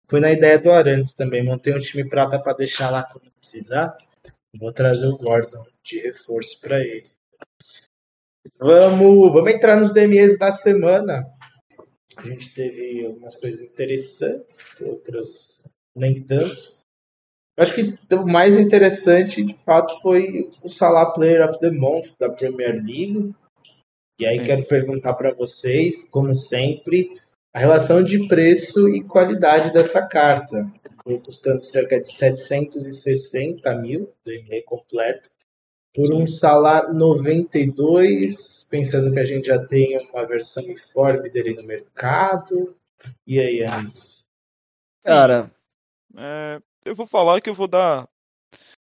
Foi 0.08 0.22
na 0.22 0.32
ideia 0.32 0.58
do 0.58 0.72
Arantes 0.72 1.12
também. 1.14 1.44
Montei 1.44 1.76
um 1.76 1.80
time 1.80 2.08
prata 2.08 2.40
para 2.40 2.54
deixar 2.54 2.90
lá 2.90 3.04
quando 3.04 3.30
precisar. 3.32 3.98
Vou 4.58 4.72
trazer 4.72 5.08
o 5.08 5.18
Gordon 5.18 5.66
de 5.84 6.00
reforço 6.00 6.60
para 6.62 6.80
ele. 6.80 7.12
Vamos, 8.58 9.34
vamos 9.34 9.52
entrar 9.52 9.76
nos 9.76 9.94
DMEs 9.94 10.40
da 10.40 10.52
semana. 10.52 11.28
A 12.18 12.24
gente 12.24 12.54
teve 12.54 13.06
algumas 13.06 13.36
coisas 13.36 13.62
interessantes, 13.62 14.82
outras 14.82 15.68
nem 15.96 16.24
tanto. 16.24 16.76
Eu 17.56 17.64
acho 17.64 17.74
que 17.74 17.98
o 18.14 18.28
mais 18.28 18.58
interessante, 18.58 19.44
de 19.44 19.54
fato, 19.64 20.00
foi 20.02 20.50
o 20.64 20.70
Salah 20.70 21.12
Player 21.12 21.48
of 21.48 21.60
the 21.60 21.72
Month 21.72 22.16
da 22.20 22.30
Premier 22.30 22.74
League. 22.74 23.34
E 24.20 24.26
aí 24.26 24.40
Sim. 24.40 24.46
quero 24.46 24.66
perguntar 24.66 25.14
para 25.14 25.34
vocês, 25.34 26.06
como 26.10 26.34
sempre, 26.34 27.20
a 27.54 27.60
relação 27.60 28.04
de 28.04 28.28
preço 28.28 28.90
e 28.90 29.04
qualidade 29.04 29.72
dessa 29.72 30.06
carta. 30.08 30.72
Custando 31.24 31.64
cerca 31.64 32.02
de 32.02 32.12
760 32.12 33.74
mil, 33.76 34.12
DME 34.26 34.62
completo, 34.64 35.30
por 35.98 36.14
um 36.14 36.28
salário 36.28 36.94
92, 36.94 38.68
pensando 38.70 39.12
que 39.12 39.20
a 39.20 39.26
gente 39.26 39.48
já 39.48 39.58
tem 39.58 39.98
uma 40.12 40.28
versão 40.28 40.64
informe 40.66 41.28
dele 41.28 41.56
no 41.56 41.64
mercado. 41.64 42.78
E 43.26 43.40
aí, 43.40 43.64
Anderson? 43.64 44.26
Cara, 45.04 45.52
É, 46.16 46.62
eu 46.86 46.96
vou 46.96 47.08
falar 47.08 47.42
que 47.42 47.50
eu 47.50 47.54
vou 47.56 47.68
dar 47.68 48.08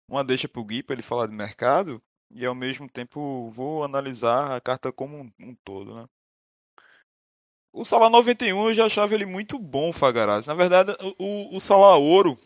uma 0.09 0.23
deixa 0.23 0.47
pro 0.47 0.63
Gui 0.63 0.81
pra 0.81 0.93
ele 0.93 1.01
falar 1.01 1.27
de 1.27 1.33
mercado 1.33 2.01
e 2.31 2.45
ao 2.45 2.55
mesmo 2.55 2.89
tempo 2.89 3.49
vou 3.51 3.83
analisar 3.83 4.55
a 4.55 4.61
carta 4.61 4.89
como 4.91 5.17
um, 5.17 5.31
um 5.41 5.55
todo, 5.55 5.93
né? 5.93 6.07
O 7.73 7.83
Salah 7.83 8.09
91 8.09 8.69
eu 8.69 8.73
já 8.73 8.85
achava 8.85 9.13
ele 9.13 9.25
muito 9.25 9.59
bom, 9.59 9.91
Fagaraz. 9.91 10.45
Na 10.47 10.53
verdade, 10.53 10.95
o, 11.17 11.51
o, 11.53 11.55
o 11.57 11.59
Salah 11.59 11.97
Ouro 11.97 12.37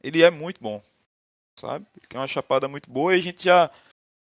ele 0.00 0.22
é 0.22 0.30
muito 0.30 0.60
bom, 0.60 0.80
sabe? 1.62 1.86
Tem 2.08 2.20
uma 2.20 2.26
chapada 2.28 2.66
muito 2.68 2.90
boa 2.90 3.14
e 3.14 3.18
a 3.18 3.22
gente 3.22 3.44
já 3.44 3.70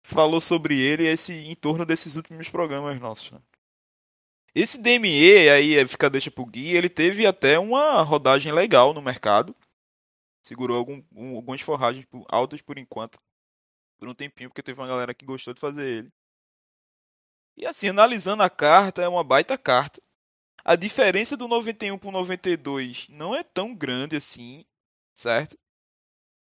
falou 0.04 0.42
sobre 0.42 0.80
ele 0.80 1.08
esse 1.08 1.32
em 1.34 1.56
torno 1.56 1.86
desses 1.86 2.16
últimos 2.16 2.50
programas 2.50 3.00
nossos. 3.00 3.32
né? 3.32 3.40
Esse 4.56 4.82
DME 4.82 5.50
aí, 5.50 5.88
fica 5.88 6.10
deixa 6.10 6.32
pro 6.32 6.46
Gui, 6.46 6.76
ele 6.76 6.90
teve 6.90 7.28
até 7.28 7.60
uma 7.60 8.02
rodagem 8.02 8.52
legal 8.52 8.92
no 8.94 9.02
mercado. 9.02 9.56
Segurou 10.44 10.78
algum, 10.78 11.04
um- 11.16 11.36
algumas 11.36 11.62
forragens 11.62 12.08
altas 12.28 12.62
por 12.62 12.78
enquanto. 12.78 13.20
por 14.00 14.08
um 14.08 14.14
tempinho, 14.14 14.48
porque 14.52 14.62
teve 14.62 14.80
uma 14.80 14.88
galera 14.88 15.12
que 15.12 15.26
gostou 15.26 15.56
de 15.56 15.60
fazer 15.60 15.84
ele. 15.88 16.12
E 17.58 17.66
assim, 17.66 17.88
analisando 17.90 18.44
a 18.44 18.50
carta, 18.50 19.02
é 19.02 19.08
uma 19.08 19.24
baita 19.24 19.58
carta. 19.58 20.00
A 20.64 20.76
diferença 20.76 21.36
do 21.36 21.48
91 21.48 21.98
pro 21.98 22.12
92 22.12 23.08
não 23.10 23.34
é 23.34 23.44
tão 23.44 23.74
grande 23.74 24.16
assim, 24.16 24.64
certo? 25.16 25.58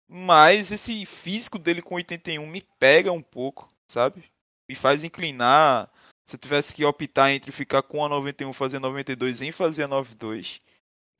Mas 0.08 0.72
esse 0.72 1.04
físico 1.04 1.58
dele 1.58 1.82
com 1.82 1.96
81 1.96 2.46
me 2.46 2.62
pega 2.78 3.12
um 3.12 3.22
pouco, 3.22 3.70
sabe? 3.86 4.24
Me 4.68 4.74
faz 4.74 5.04
inclinar. 5.04 5.90
Se 6.26 6.36
eu 6.36 6.40
tivesse 6.40 6.74
que 6.74 6.84
optar 6.84 7.30
entre 7.30 7.52
ficar 7.52 7.82
com 7.82 8.04
a 8.04 8.08
91 8.08 8.52
fazer 8.52 8.78
92 8.78 9.42
em 9.42 9.52
fazer 9.52 9.84
a 9.84 9.88
92. 9.88 10.60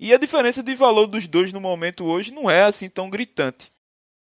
E 0.00 0.14
a 0.14 0.18
diferença 0.18 0.62
de 0.62 0.74
valor 0.74 1.06
dos 1.06 1.26
dois 1.26 1.52
no 1.52 1.60
momento 1.60 2.04
hoje 2.04 2.32
não 2.32 2.48
é 2.48 2.62
assim 2.62 2.88
tão 2.88 3.10
gritante. 3.10 3.72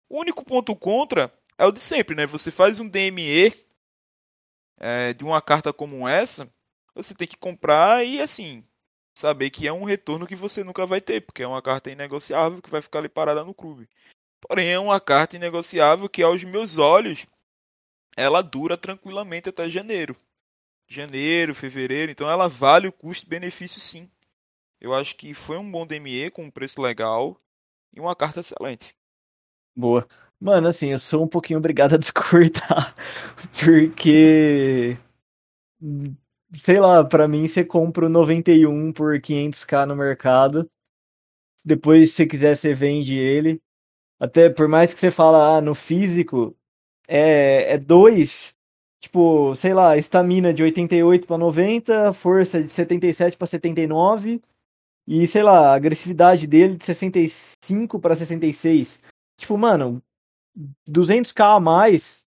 O 0.10 0.19
único 0.19 0.43
ponto 0.43 0.75
contra 0.75 1.34
é 1.57 1.65
o 1.65 1.72
de 1.72 1.81
sempre, 1.81 2.15
né? 2.15 2.25
Você 2.25 2.50
faz 2.51 2.79
um 2.79 2.88
DME 2.88 3.53
é, 4.77 5.13
de 5.13 5.24
uma 5.24 5.41
carta 5.41 5.74
como 5.74 6.07
essa, 6.07 6.51
você 6.93 7.13
tem 7.13 7.27
que 7.27 7.38
comprar 7.38 8.05
e 8.05 8.22
assim 8.22 8.63
saber 9.13 9.50
que 9.50 9.67
é 9.67 9.74
um 9.74 9.86
retorno 9.86 10.27
que 10.27 10.36
você 10.36 10.63
nunca 10.63 10.86
vai 10.86 11.00
ter, 11.00 11.22
porque 11.22 11.41
é 11.43 11.48
uma 11.48 11.62
carta 11.62 11.89
inegociável 11.89 12.62
que 12.62 12.69
vai 12.69 12.81
ficar 12.81 13.00
ali 13.00 13.10
parada 13.10 13.43
no 13.43 13.53
clube. 13.53 13.88
Porém, 14.47 14.69
é 14.69 14.79
uma 14.79 14.99
carta 14.99 15.35
inegociável 15.35 16.07
que, 16.07 16.21
aos 16.21 16.43
meus 16.43 16.77
olhos, 16.77 17.25
ela 18.15 18.41
dura 18.41 18.77
tranquilamente 18.77 19.49
até 19.49 19.69
janeiro. 19.69 20.15
Janeiro, 20.87 21.55
fevereiro, 21.55 22.11
então 22.11 22.29
ela 22.29 22.47
vale 22.47 22.87
o 22.87 22.93
custo-benefício 22.93 23.81
sim. 23.81 24.09
Eu 24.79 24.93
acho 24.93 25.15
que 25.15 25.33
foi 25.33 25.57
um 25.57 25.69
bom 25.69 25.85
DME 25.85 26.29
com 26.29 26.43
um 26.43 26.51
preço 26.51 26.81
legal 26.81 27.39
e 27.93 27.99
uma 27.99 28.15
carta 28.15 28.41
excelente. 28.41 28.95
Boa. 29.75 30.07
Mano, 30.39 30.67
assim, 30.67 30.89
eu 30.91 30.99
sou 30.99 31.23
um 31.23 31.27
pouquinho 31.27 31.57
obrigado 31.59 31.95
a 31.95 31.97
discordar, 31.97 32.93
porque 33.63 34.97
sei 36.53 36.79
lá, 36.79 37.03
pra 37.03 37.27
mim 37.27 37.47
você 37.47 37.63
compra 37.63 38.05
o 38.05 38.09
91 38.09 38.93
por 38.93 39.19
500k 39.19 39.85
no 39.85 39.95
mercado. 39.95 40.69
Depois, 41.63 42.13
se 42.13 42.27
quiser, 42.27 42.55
você 42.55 42.73
vende 42.73 43.15
ele. 43.15 43.59
Até 44.19 44.50
por 44.50 44.67
mais 44.67 44.93
que 44.93 45.00
você 45.00 45.12
fala, 45.12 45.57
ah, 45.57 45.62
no 45.62 45.75
físico, 45.75 46.55
é, 47.07 47.74
é 47.74 47.77
dois, 47.77 48.55
tipo, 49.00 49.53
sei 49.55 49.74
lá, 49.74 49.98
estamina 49.98 50.53
de 50.53 50.63
88 50.63 51.27
para 51.27 51.38
90, 51.38 52.13
força 52.13 52.62
de 52.62 52.69
77 52.69 53.38
para 53.38 53.48
79 53.48 54.41
e, 55.07 55.27
sei 55.27 55.43
lá, 55.43 55.72
a 55.72 55.75
agressividade 55.75 56.48
dele 56.48 56.77
de 56.77 56.86
65 56.86 58.00
para 58.00 58.15
66. 58.15 59.01
Tipo, 59.38 59.57
mano, 59.57 60.01
200k 60.88 61.55
a 61.55 61.60
mais, 61.60 62.25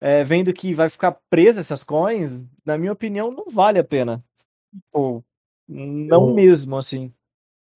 é, 0.00 0.22
vendo 0.22 0.52
que 0.52 0.74
vai 0.74 0.88
ficar 0.88 1.18
presa 1.30 1.60
essas 1.60 1.82
coins, 1.82 2.44
na 2.64 2.78
minha 2.78 2.92
opinião, 2.92 3.30
não 3.30 3.46
vale 3.50 3.78
a 3.78 3.84
pena. 3.84 4.22
Pô, 4.92 5.24
não 5.66 6.28
Eu- 6.28 6.34
mesmo, 6.34 6.76
assim. 6.76 7.12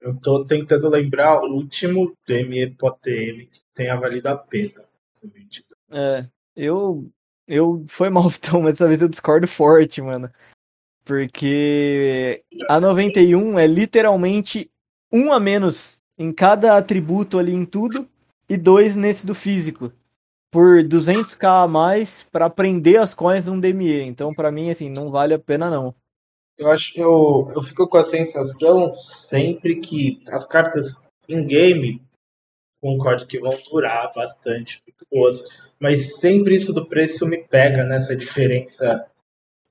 Eu 0.03 0.17
tô 0.17 0.45
tentando 0.45 0.89
lembrar 0.89 1.41
o 1.43 1.55
último 1.55 2.17
DME 2.27 2.71
POTM 2.71 3.47
que 3.47 3.61
tenha 3.73 3.97
valido 3.97 4.29
a 4.29 4.37
pena. 4.37 4.85
É, 5.89 6.27
eu. 6.57 7.09
Eu. 7.47 7.85
Foi 7.87 8.11
mal, 8.11 8.27
então, 8.37 8.61
mas 8.61 8.75
dessa 8.75 8.89
vez 8.89 9.01
eu 9.01 9.09
discordo 9.09 9.47
forte, 9.47 10.03
mano. 10.03 10.29
Porque 11.05 12.43
a 12.69 12.81
91 12.81 13.59
é 13.59 13.67
literalmente 13.67 14.69
um 15.13 15.33
a 15.33 15.39
menos 15.39 16.01
em 16.19 16.33
cada 16.33 16.77
atributo 16.77 17.39
ali 17.39 17.53
em 17.53 17.65
tudo 17.65 18.09
e 18.49 18.57
dois 18.57 18.97
nesse 18.97 19.25
do 19.25 19.35
físico. 19.35 19.93
Por 20.51 20.83
200k 20.83 21.65
a 21.65 21.69
mais 21.69 22.25
pra 22.31 22.51
prender 22.51 23.01
as 23.01 23.15
coins 23.15 23.45
de 23.45 23.51
um 23.51 23.59
DME. 23.59 24.03
Então, 24.03 24.31
pra 24.35 24.51
mim, 24.51 24.69
assim, 24.69 24.91
não 24.91 25.11
vale 25.11 25.33
a 25.33 25.39
pena 25.39 25.71
não. 25.71 25.95
Eu 26.59 26.69
acho 26.69 26.93
eu, 26.99 27.49
eu 27.55 27.63
fico 27.63 27.89
com 27.89 27.99
a 27.99 28.05
sensação 28.05 28.95
sempre 28.97 29.81
que 29.81 30.23
as 30.29 30.45
cartas 30.45 31.09
em 31.29 31.47
game 31.47 32.03
concordo 32.81 33.27
que 33.27 33.39
vão 33.39 33.57
durar 33.71 34.13
bastante, 34.13 34.83
muito 34.87 35.07
boas, 35.11 35.45
mas 35.79 36.19
sempre 36.19 36.57
isso 36.57 36.73
do 36.73 36.87
preço 36.87 37.27
me 37.27 37.39
pega 37.39 37.85
nessa 37.85 38.17
diferença 38.17 39.07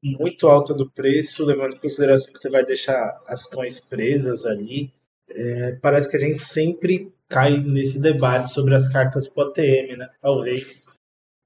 muito 0.04 0.48
alta 0.48 0.74
do 0.74 0.90
preço, 0.90 1.46
levando 1.46 1.76
em 1.76 1.80
consideração 1.80 2.34
que 2.34 2.40
você 2.40 2.50
vai 2.50 2.66
deixar 2.66 3.22
as 3.28 3.46
coins 3.46 3.80
presas 3.80 4.46
ali. 4.46 4.92
É, 5.30 5.74
parece 5.74 6.10
que 6.10 6.18
a 6.18 6.20
gente 6.20 6.42
sempre 6.42 7.14
cai 7.30 7.58
nesse 7.58 8.02
debate 8.02 8.50
sobre 8.50 8.76
as 8.76 8.88
cartas 8.88 9.28
POTM, 9.28 9.98
né? 9.98 10.10
Talvez 10.20 10.86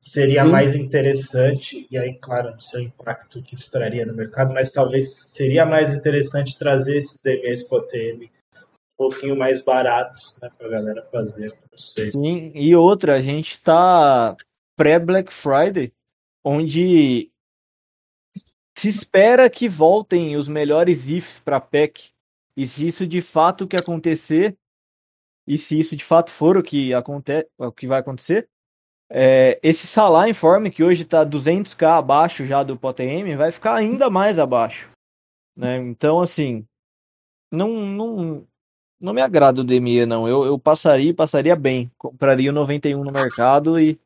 seria 0.05 0.45
Sim. 0.45 0.51
mais 0.51 0.75
interessante, 0.75 1.87
e 1.89 1.97
aí, 1.97 2.13
claro, 2.13 2.51
não 2.51 2.59
sei 2.59 2.85
o 2.85 2.87
impacto 2.87 3.41
que 3.41 3.55
isso 3.55 3.71
traria 3.71 4.05
no 4.05 4.13
mercado, 4.13 4.53
mas 4.53 4.69
talvez 4.69 5.11
seria 5.15 5.65
mais 5.65 5.95
interessante 5.95 6.57
trazer 6.59 6.97
esses 6.97 7.19
DMs 7.21 7.67
POTM 7.67 8.25
um 8.25 8.97
pouquinho 8.97 9.35
mais 9.35 9.61
baratos, 9.61 10.37
né, 10.41 10.49
pra 10.57 10.69
galera 10.69 11.05
fazer, 11.11 11.51
não 11.71 11.77
sei. 11.77 12.11
Sim, 12.11 12.51
e 12.53 12.75
outra, 12.75 13.15
a 13.15 13.21
gente 13.21 13.59
tá 13.61 14.37
pré-Black 14.77 15.33
Friday, 15.33 15.91
onde 16.45 17.31
se 18.77 18.87
espera 18.87 19.49
que 19.49 19.67
voltem 19.67 20.35
os 20.35 20.47
melhores 20.47 21.09
IFs 21.09 21.39
para 21.39 21.59
PEC. 21.59 22.11
E 22.55 22.65
se 22.67 22.87
isso 22.87 23.07
de 23.07 23.21
fato 23.21 23.67
que 23.67 23.75
acontecer, 23.75 24.55
e 25.47 25.57
se 25.57 25.77
isso 25.79 25.95
de 25.95 26.03
fato 26.05 26.29
for 26.29 26.57
o 26.57 26.63
que, 26.63 26.93
aconte 26.93 27.47
o 27.57 27.71
que 27.71 27.87
vai 27.87 27.99
acontecer, 27.99 28.47
é, 29.09 29.59
esse 29.61 29.87
Salah 29.87 30.29
informe 30.29 30.71
que 30.71 30.83
hoje 30.83 31.05
tá 31.05 31.25
200k 31.25 31.97
abaixo 31.97 32.45
já 32.45 32.63
do 32.63 32.77
POTM, 32.77 33.35
vai 33.35 33.51
ficar 33.51 33.75
ainda 33.75 34.09
mais 34.09 34.39
abaixo. 34.39 34.89
Né? 35.55 35.77
Então, 35.77 36.19
assim, 36.19 36.65
não, 37.51 37.69
não, 37.85 38.47
não 38.99 39.13
me 39.13 39.21
agrada 39.21 39.61
o 39.61 39.63
DME, 39.63 40.05
não. 40.05 40.27
Eu, 40.27 40.45
eu 40.45 40.59
passaria, 40.59 41.13
passaria 41.13 41.55
bem. 41.55 41.91
Compraria 41.97 42.49
o 42.49 42.53
91 42.53 43.03
no 43.03 43.11
mercado 43.11 43.79
e 43.79 43.99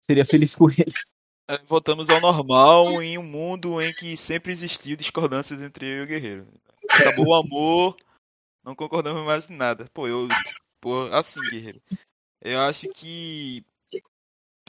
seria 0.00 0.24
feliz 0.24 0.54
com 0.54 0.70
ele. 0.70 0.92
Voltamos 1.66 2.10
ao 2.10 2.20
normal 2.20 3.00
em 3.00 3.18
um 3.18 3.22
mundo 3.22 3.80
em 3.80 3.92
que 3.92 4.16
sempre 4.16 4.52
existiu 4.52 4.96
discordâncias 4.96 5.62
entre 5.62 5.86
eu 5.86 6.00
e 6.00 6.02
o 6.02 6.06
Guerreiro. 6.06 6.46
Acabou 6.90 7.28
o 7.28 7.34
amor, 7.34 7.96
não 8.64 8.74
concordamos 8.74 9.24
mais 9.24 9.48
em 9.48 9.56
nada. 9.56 9.88
Pô, 9.94 10.08
eu. 10.08 10.26
Pô, 10.80 11.02
assim, 11.12 11.40
Guerreiro. 11.50 11.80
Eu 12.42 12.60
acho 12.60 12.88
que. 12.88 13.64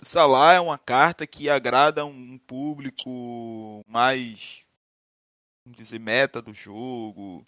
Salah 0.02 0.54
é 0.54 0.60
uma 0.60 0.78
carta 0.78 1.26
que 1.26 1.50
agrada 1.50 2.06
um 2.06 2.38
público 2.38 3.84
mais. 3.88 4.66
Vamos 5.66 5.78
dizer, 5.78 6.00
meta 6.00 6.42
do 6.42 6.54
jogo. 6.54 7.46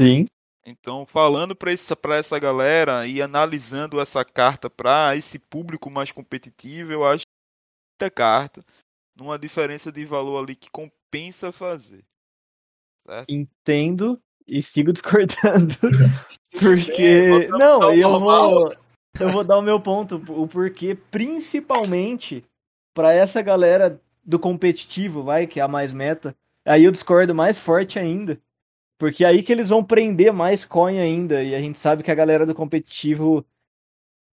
Sim. 0.00 0.26
Então, 0.64 1.04
falando 1.04 1.56
para 1.56 1.72
essa, 1.72 1.96
pra 1.96 2.16
essa 2.16 2.38
galera 2.38 3.06
e 3.06 3.20
analisando 3.20 4.00
essa 4.00 4.24
carta 4.24 4.70
para 4.70 5.16
esse 5.16 5.38
público 5.38 5.90
mais 5.90 6.12
competitivo, 6.12 6.92
eu 6.92 7.04
acho 7.04 7.26
que 7.26 7.32
muita 8.00 8.14
carta, 8.14 8.64
numa 9.16 9.38
diferença 9.38 9.90
de 9.90 10.04
valor 10.04 10.42
ali 10.42 10.54
que 10.54 10.70
compensa 10.70 11.50
fazer. 11.50 12.04
Certo? 13.04 13.28
Entendo 13.28 14.22
e 14.46 14.62
sigo 14.62 14.92
discordando. 14.94 15.74
Porque. 16.60 17.48
Não, 17.48 17.92
eu 17.92 18.20
vou. 18.20 18.72
Eu 19.20 19.30
vou 19.30 19.44
dar 19.44 19.58
o 19.58 19.62
meu 19.62 19.80
ponto, 19.80 20.16
o 20.28 20.46
porquê, 20.48 20.94
principalmente 21.10 22.42
para 22.94 23.12
essa 23.12 23.42
galera 23.42 24.00
do 24.24 24.38
competitivo, 24.38 25.22
vai, 25.22 25.46
que 25.46 25.60
é 25.60 25.62
a 25.62 25.68
mais 25.68 25.92
meta. 25.92 26.34
Aí 26.64 26.84
eu 26.84 26.92
discordo 26.92 27.34
mais 27.34 27.58
forte 27.58 27.98
ainda. 27.98 28.40
Porque 28.98 29.24
é 29.24 29.28
aí 29.28 29.42
que 29.42 29.52
eles 29.52 29.68
vão 29.68 29.82
prender 29.82 30.32
mais 30.32 30.64
coin 30.64 30.98
ainda. 31.00 31.42
E 31.42 31.54
a 31.54 31.58
gente 31.58 31.78
sabe 31.78 32.02
que 32.02 32.10
a 32.10 32.14
galera 32.14 32.46
do 32.46 32.54
competitivo 32.54 33.44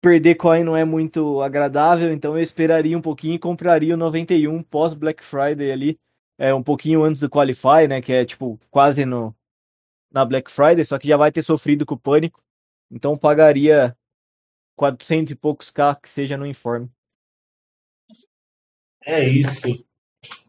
perder 0.02 0.36
coin 0.36 0.64
não 0.64 0.78
é 0.78 0.86
muito 0.86 1.42
agradável. 1.42 2.14
Então 2.14 2.38
eu 2.38 2.44
esperaria 2.44 2.98
um 2.98 3.02
pouquinho 3.02 3.36
e 3.36 3.40
compraria 3.40 3.94
o 3.96 3.98
91 3.98 4.62
pós 4.64 4.94
Black 4.94 5.24
Friday 5.24 5.72
ali. 5.72 6.00
É, 6.38 6.54
um 6.54 6.64
pouquinho 6.64 7.04
antes 7.04 7.22
do 7.22 7.30
Qualify, 7.30 7.88
né? 7.90 8.02
Que 8.02 8.14
é 8.14 8.26
tipo 8.26 8.60
quase 8.70 9.06
no, 9.06 9.36
na 10.12 10.24
Black 10.24 10.52
Friday. 10.52 10.86
Só 10.86 11.00
que 11.00 11.08
já 11.08 11.18
vai 11.18 11.32
ter 11.32 11.42
sofrido 11.42 11.86
com 11.86 11.96
o 11.96 12.00
pânico. 12.00 12.42
Então 12.92 13.18
pagaria 13.18 13.96
400 14.80 15.32
e 15.32 15.36
poucos 15.36 15.70
K 15.70 15.94
que 15.96 16.08
seja 16.08 16.38
no 16.38 16.46
informe. 16.46 16.90
É 19.06 19.28
isso. 19.28 19.86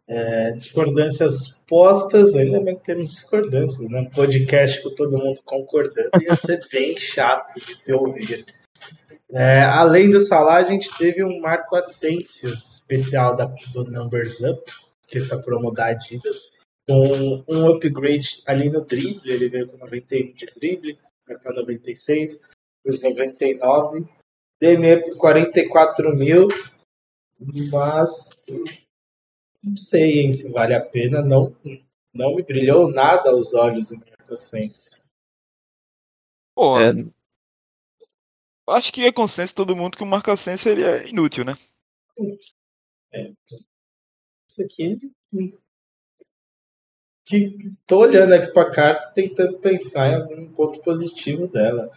É, 0.07 0.53
discordâncias 0.53 1.61
postas, 1.66 2.37
ainda 2.37 2.61
bem 2.61 2.77
que 2.77 2.85
temos 2.85 3.11
discordâncias, 3.11 3.90
né? 3.90 4.09
Podcast 4.14 4.81
com 4.85 4.95
todo 4.95 5.19
mundo 5.19 5.40
concordando 5.45 6.11
ia 6.23 6.37
ser 6.37 6.64
bem 6.71 6.97
chato 6.97 7.59
de 7.66 7.75
se 7.75 7.93
ouvir. 7.93 8.47
É, 9.33 9.62
além 9.62 10.11
do 10.11 10.21
Salah, 10.21 10.59
a 10.59 10.64
gente 10.64 10.97
teve 10.97 11.25
um 11.25 11.40
Marco 11.40 11.75
Asensio 11.75 12.53
especial 12.64 13.35
da, 13.35 13.47
do 13.73 13.83
Numbers 13.83 14.40
Up, 14.43 14.73
que 15.09 15.19
é 15.19 15.21
essa 15.23 15.38
promo 15.38 15.73
da 15.73 15.87
Adidas, 15.87 16.57
com 16.88 17.45
um 17.49 17.69
upgrade 17.69 18.43
ali 18.47 18.71
no 18.71 18.85
drible, 18.85 19.33
ele 19.33 19.49
veio 19.49 19.69
com 19.69 19.77
91 19.77 20.35
de 20.35 20.47
drible, 20.57 20.99
vai 21.27 21.37
para 21.37 21.53
96, 21.53 22.40
os 22.85 23.03
99, 23.03 24.09
DME 24.61 25.03
por 25.03 25.16
44 25.16 26.14
mil, 26.14 26.49
Mas 27.70 28.42
não 29.62 29.77
sei 29.77 30.20
hein, 30.20 30.33
se 30.33 30.51
vale 30.51 30.75
a 30.75 30.85
pena. 30.85 31.23
Não, 31.23 31.57
não 32.12 32.37
me 32.37 32.42
brilhou 32.42 32.90
nada 32.90 33.31
aos 33.31 33.55
olhos 33.55 33.90
o 33.90 33.99
Marco 33.99 34.35
Ascenso. 34.35 35.03
Pô, 36.55 36.79
É, 36.79 36.92
acho 38.68 38.92
que 38.92 39.05
é 39.05 39.12
consenso 39.12 39.55
todo 39.55 39.77
mundo 39.77 39.96
que 39.96 40.03
o 40.03 40.07
Marco 40.07 40.31
Asensio 40.31 40.70
ele 40.70 40.83
é 40.83 41.09
inútil, 41.09 41.44
né? 41.44 41.55
Isso 44.49 44.62
aqui. 44.62 44.99
Que, 47.25 47.57
tô 47.87 48.01
olhando 48.01 48.35
aqui 48.35 48.53
pra 48.53 48.70
carta 48.70 49.12
tentando 49.12 49.59
pensar 49.59 50.11
em 50.11 50.14
algum 50.16 50.53
ponto 50.53 50.83
positivo 50.83 51.46
dela. 51.46 51.90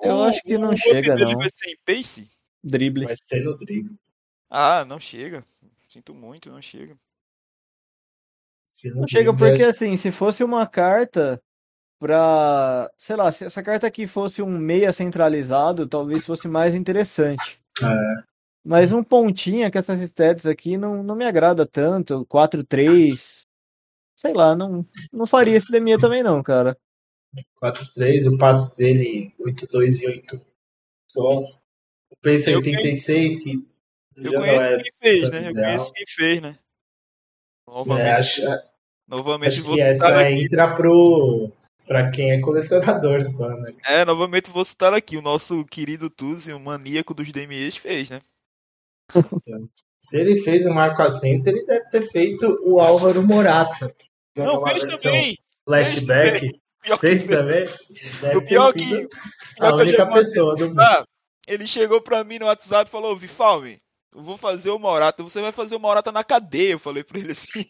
Eu 0.00 0.16
O- 0.16 0.22
acho 0.24 0.42
que 0.42 0.58
não 0.58 0.70
o 0.70 0.76
chega, 0.76 1.16
não. 1.16 1.36
vai 1.38 1.48
ser 1.50 1.70
em 1.70 1.76
pace? 1.84 2.28
drible. 2.62 3.04
Vai 3.04 3.14
ser 3.16 3.44
no 3.44 3.56
drible. 3.56 3.96
Ah, 4.50 4.84
não 4.84 4.98
chega. 5.00 5.44
Sinto 5.88 6.14
muito, 6.14 6.50
não 6.50 6.60
chega. 6.60 6.96
Não 8.94 9.06
chega 9.08 9.34
porque, 9.34 9.62
é- 9.62 9.66
assim, 9.66 9.96
se 9.96 10.12
fosse 10.12 10.44
uma 10.44 10.66
carta 10.66 11.40
pra. 11.98 12.90
Sei 12.96 13.16
lá, 13.16 13.30
se 13.32 13.44
essa 13.44 13.62
carta 13.62 13.86
aqui 13.86 14.06
fosse 14.06 14.42
um 14.42 14.58
meia 14.58 14.92
centralizado, 14.92 15.86
talvez 15.88 16.26
fosse 16.26 16.46
mais 16.48 16.74
interessante. 16.74 17.60
É. 17.82 18.22
Mas 18.64 18.92
um 18.92 19.02
pontinha 19.02 19.70
com 19.70 19.78
essas 19.78 20.00
stats 20.00 20.44
aqui 20.44 20.76
não, 20.76 21.02
não 21.02 21.14
me 21.16 21.24
agrada 21.24 21.64
tanto. 21.64 22.26
4-3. 22.26 23.46
Sei 24.16 24.32
lá, 24.32 24.56
não, 24.56 24.84
não 25.12 25.24
faria 25.26 25.56
esse 25.56 25.70
Demia 25.70 25.98
também 25.98 26.22
não, 26.22 26.42
cara. 26.42 26.76
4-3, 27.62 28.32
o 28.34 28.38
passe 28.38 28.76
dele 28.76 29.34
8-2 29.40 30.00
e 30.02 30.06
8 30.06 30.40
só. 31.10 31.40
O 31.40 32.16
pace 32.22 32.50
Eu 32.50 32.58
86, 32.58 33.42
que 33.42 33.66
Eu 34.16 34.32
conheço 34.34 34.64
é. 34.64 34.82
quem 34.82 34.92
fez, 35.00 35.30
né? 35.30 35.38
Eu 35.46 35.50
ideal. 35.50 35.66
conheço 35.66 35.92
quem 35.92 36.06
fez, 36.06 36.40
né? 36.42 36.58
Novamente, 37.68 38.00
É, 38.06 38.12
acho, 38.12 38.42
novamente 39.08 39.48
acho 39.54 39.62
vou 39.64 39.76
que 39.76 39.82
citar 39.94 40.12
essa 40.12 40.20
aqui. 40.20 40.44
entra 40.44 40.74
pro. 40.74 41.50
Pra 41.86 42.10
quem 42.10 42.32
é 42.32 42.40
colecionador 42.40 43.24
só, 43.24 43.48
né? 43.48 43.72
É, 43.86 44.04
novamente 44.04 44.50
vou 44.50 44.64
citar 44.64 44.92
aqui. 44.92 45.16
O 45.16 45.22
nosso 45.22 45.64
querido 45.66 46.10
Tuzi, 46.10 46.52
o 46.52 46.58
maníaco 46.58 47.14
dos 47.14 47.30
DMEs, 47.30 47.76
fez, 47.76 48.10
né? 48.10 48.20
Se 50.00 50.16
ele 50.18 50.40
fez 50.42 50.66
o 50.66 50.70
Marco 50.74 51.02
Ascenso, 51.02 51.48
ele 51.48 51.64
deve 51.64 51.88
ter 51.90 52.10
feito 52.10 52.58
o 52.64 52.80
Álvaro 52.80 53.22
Morata. 53.22 53.94
Não, 54.36 54.64
fez 54.66 54.84
também. 55.00 55.38
Flashback. 55.64 56.60
Pior 56.86 56.98
Fez 57.00 57.24
também? 57.26 57.64
O 58.36 58.42
pior 58.42 58.72
que, 58.72 58.86
pior 58.86 59.08
a 59.58 59.74
que 59.74 59.82
eu 59.82 59.86
única 59.86 60.06
pessoa 60.06 60.54
do 60.54 60.68
mundo. 60.68 60.80
Ah, 60.80 61.04
ele 61.48 61.66
chegou 61.66 62.00
pra 62.00 62.22
mim 62.22 62.38
no 62.38 62.46
WhatsApp 62.46 62.88
e 62.88 62.92
falou, 62.92 63.16
Vifalme, 63.16 63.82
eu 64.14 64.22
vou 64.22 64.36
fazer 64.36 64.70
o 64.70 64.78
Morata, 64.78 65.20
você 65.24 65.40
vai 65.40 65.50
fazer 65.50 65.74
o 65.74 65.80
Morata 65.80 66.12
na 66.12 66.22
cadeia, 66.22 66.72
eu 66.72 66.78
falei 66.78 67.02
pra 67.02 67.18
ele 67.18 67.32
assim. 67.32 67.64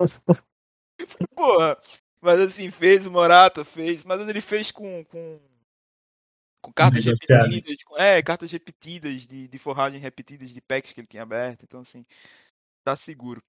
Porra, 1.34 1.76
mas 2.20 2.38
assim, 2.38 2.70
fez 2.70 3.04
o 3.04 3.10
Morata, 3.10 3.64
fez, 3.64 4.04
mas 4.04 4.20
ele 4.28 4.40
fez 4.40 4.70
com, 4.70 5.04
com, 5.06 5.40
com 6.62 6.72
cartas 6.72 7.04
repetidas, 7.04 7.82
com- 7.82 7.98
é, 7.98 8.22
cartas 8.22 8.52
repetidas, 8.52 9.26
de, 9.26 9.48
de 9.48 9.58
forragem 9.58 10.00
repetidas 10.00 10.50
de 10.50 10.60
packs 10.60 10.92
que 10.92 11.00
ele 11.00 11.08
tinha 11.08 11.24
aberto, 11.24 11.64
então 11.64 11.80
assim, 11.80 12.06
tá 12.84 12.94
seguro. 12.94 13.42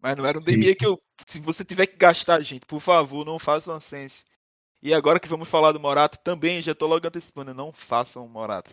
Mas 0.00 0.16
não 0.16 0.26
era 0.26 0.38
um. 0.38 0.40
DME 0.40 0.74
que 0.74 0.86
eu, 0.86 0.98
se 1.26 1.40
você 1.40 1.64
tiver 1.64 1.86
que 1.86 1.96
gastar, 1.96 2.40
gente, 2.42 2.64
por 2.66 2.80
favor, 2.80 3.24
não 3.24 3.38
façam 3.38 3.74
Ascense. 3.74 4.22
E 4.80 4.94
agora 4.94 5.18
que 5.18 5.28
vamos 5.28 5.48
falar 5.48 5.72
do 5.72 5.80
Morata, 5.80 6.16
também 6.22 6.62
já 6.62 6.74
tô 6.74 6.86
logo 6.86 7.06
antecipando, 7.06 7.52
não 7.52 7.72
façam 7.72 8.28
Morata. 8.28 8.70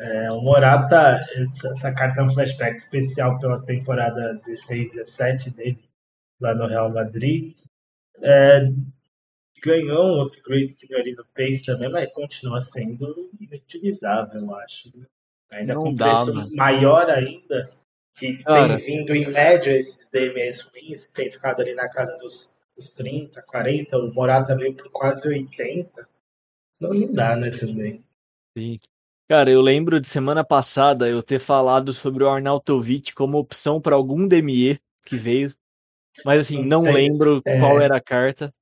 É, 0.00 0.32
o 0.32 0.40
Morata, 0.40 1.20
essa, 1.34 1.68
essa 1.68 1.92
carta 1.92 2.22
é 2.22 2.24
um 2.24 2.30
flashback 2.30 2.76
especial 2.76 3.38
pela 3.38 3.62
temporada 3.62 4.34
16 4.44 4.92
17 4.92 5.50
dele, 5.50 5.84
lá 6.40 6.54
no 6.54 6.66
Real 6.66 6.90
Madrid. 6.90 7.54
É, 8.22 8.62
ganhou 9.62 10.04
um 10.18 10.22
upgrade 10.22 10.74
ali 10.94 11.14
no 11.14 11.24
pace 11.34 11.64
também, 11.64 11.90
mas 11.90 12.12
continua 12.12 12.60
sendo 12.60 13.30
inutilizável, 13.40 14.40
eu 14.40 14.54
acho. 14.56 14.90
né? 14.96 15.06
Ainda 15.50 15.74
Não 15.74 15.84
com 15.84 15.94
dá, 15.94 16.06
preço 16.24 16.34
mano. 16.34 16.56
maior 16.56 17.10
ainda, 17.10 17.68
que 18.16 18.42
Cara. 18.44 18.76
tem 18.76 18.86
vindo 18.86 19.14
em 19.14 19.26
média 19.30 19.76
esses 19.76 20.08
DMs 20.10 20.62
ruins, 20.70 21.04
que 21.06 21.12
tem 21.14 21.30
ficado 21.30 21.60
ali 21.62 21.74
na 21.74 21.88
casa 21.88 22.16
dos, 22.18 22.60
dos 22.76 22.90
30, 22.90 23.42
40, 23.42 23.98
o 23.98 24.12
Morata 24.12 24.54
veio 24.56 24.74
por 24.74 24.90
quase 24.90 25.28
80. 25.28 26.08
Não, 26.80 26.92
não 26.92 27.12
dá, 27.12 27.36
né, 27.36 27.50
também. 27.50 28.04
Sim. 28.56 28.78
Cara, 29.28 29.50
eu 29.50 29.60
lembro 29.62 30.00
de 30.00 30.06
semana 30.08 30.44
passada 30.44 31.08
eu 31.08 31.22
ter 31.22 31.38
falado 31.38 31.92
sobre 31.92 32.22
o 32.22 32.28
Arnautovic 32.28 33.14
como 33.14 33.38
opção 33.38 33.80
para 33.80 33.96
algum 33.96 34.26
DME 34.28 34.78
que 35.06 35.16
veio. 35.16 35.54
Mas 36.24 36.40
assim, 36.40 36.62
não 36.62 36.86
É, 36.86 36.92
lembro 36.92 37.40
é. 37.46 37.58
qual 37.58 37.80
era 37.80 37.96
a 37.96 38.00
carta. 38.00 38.52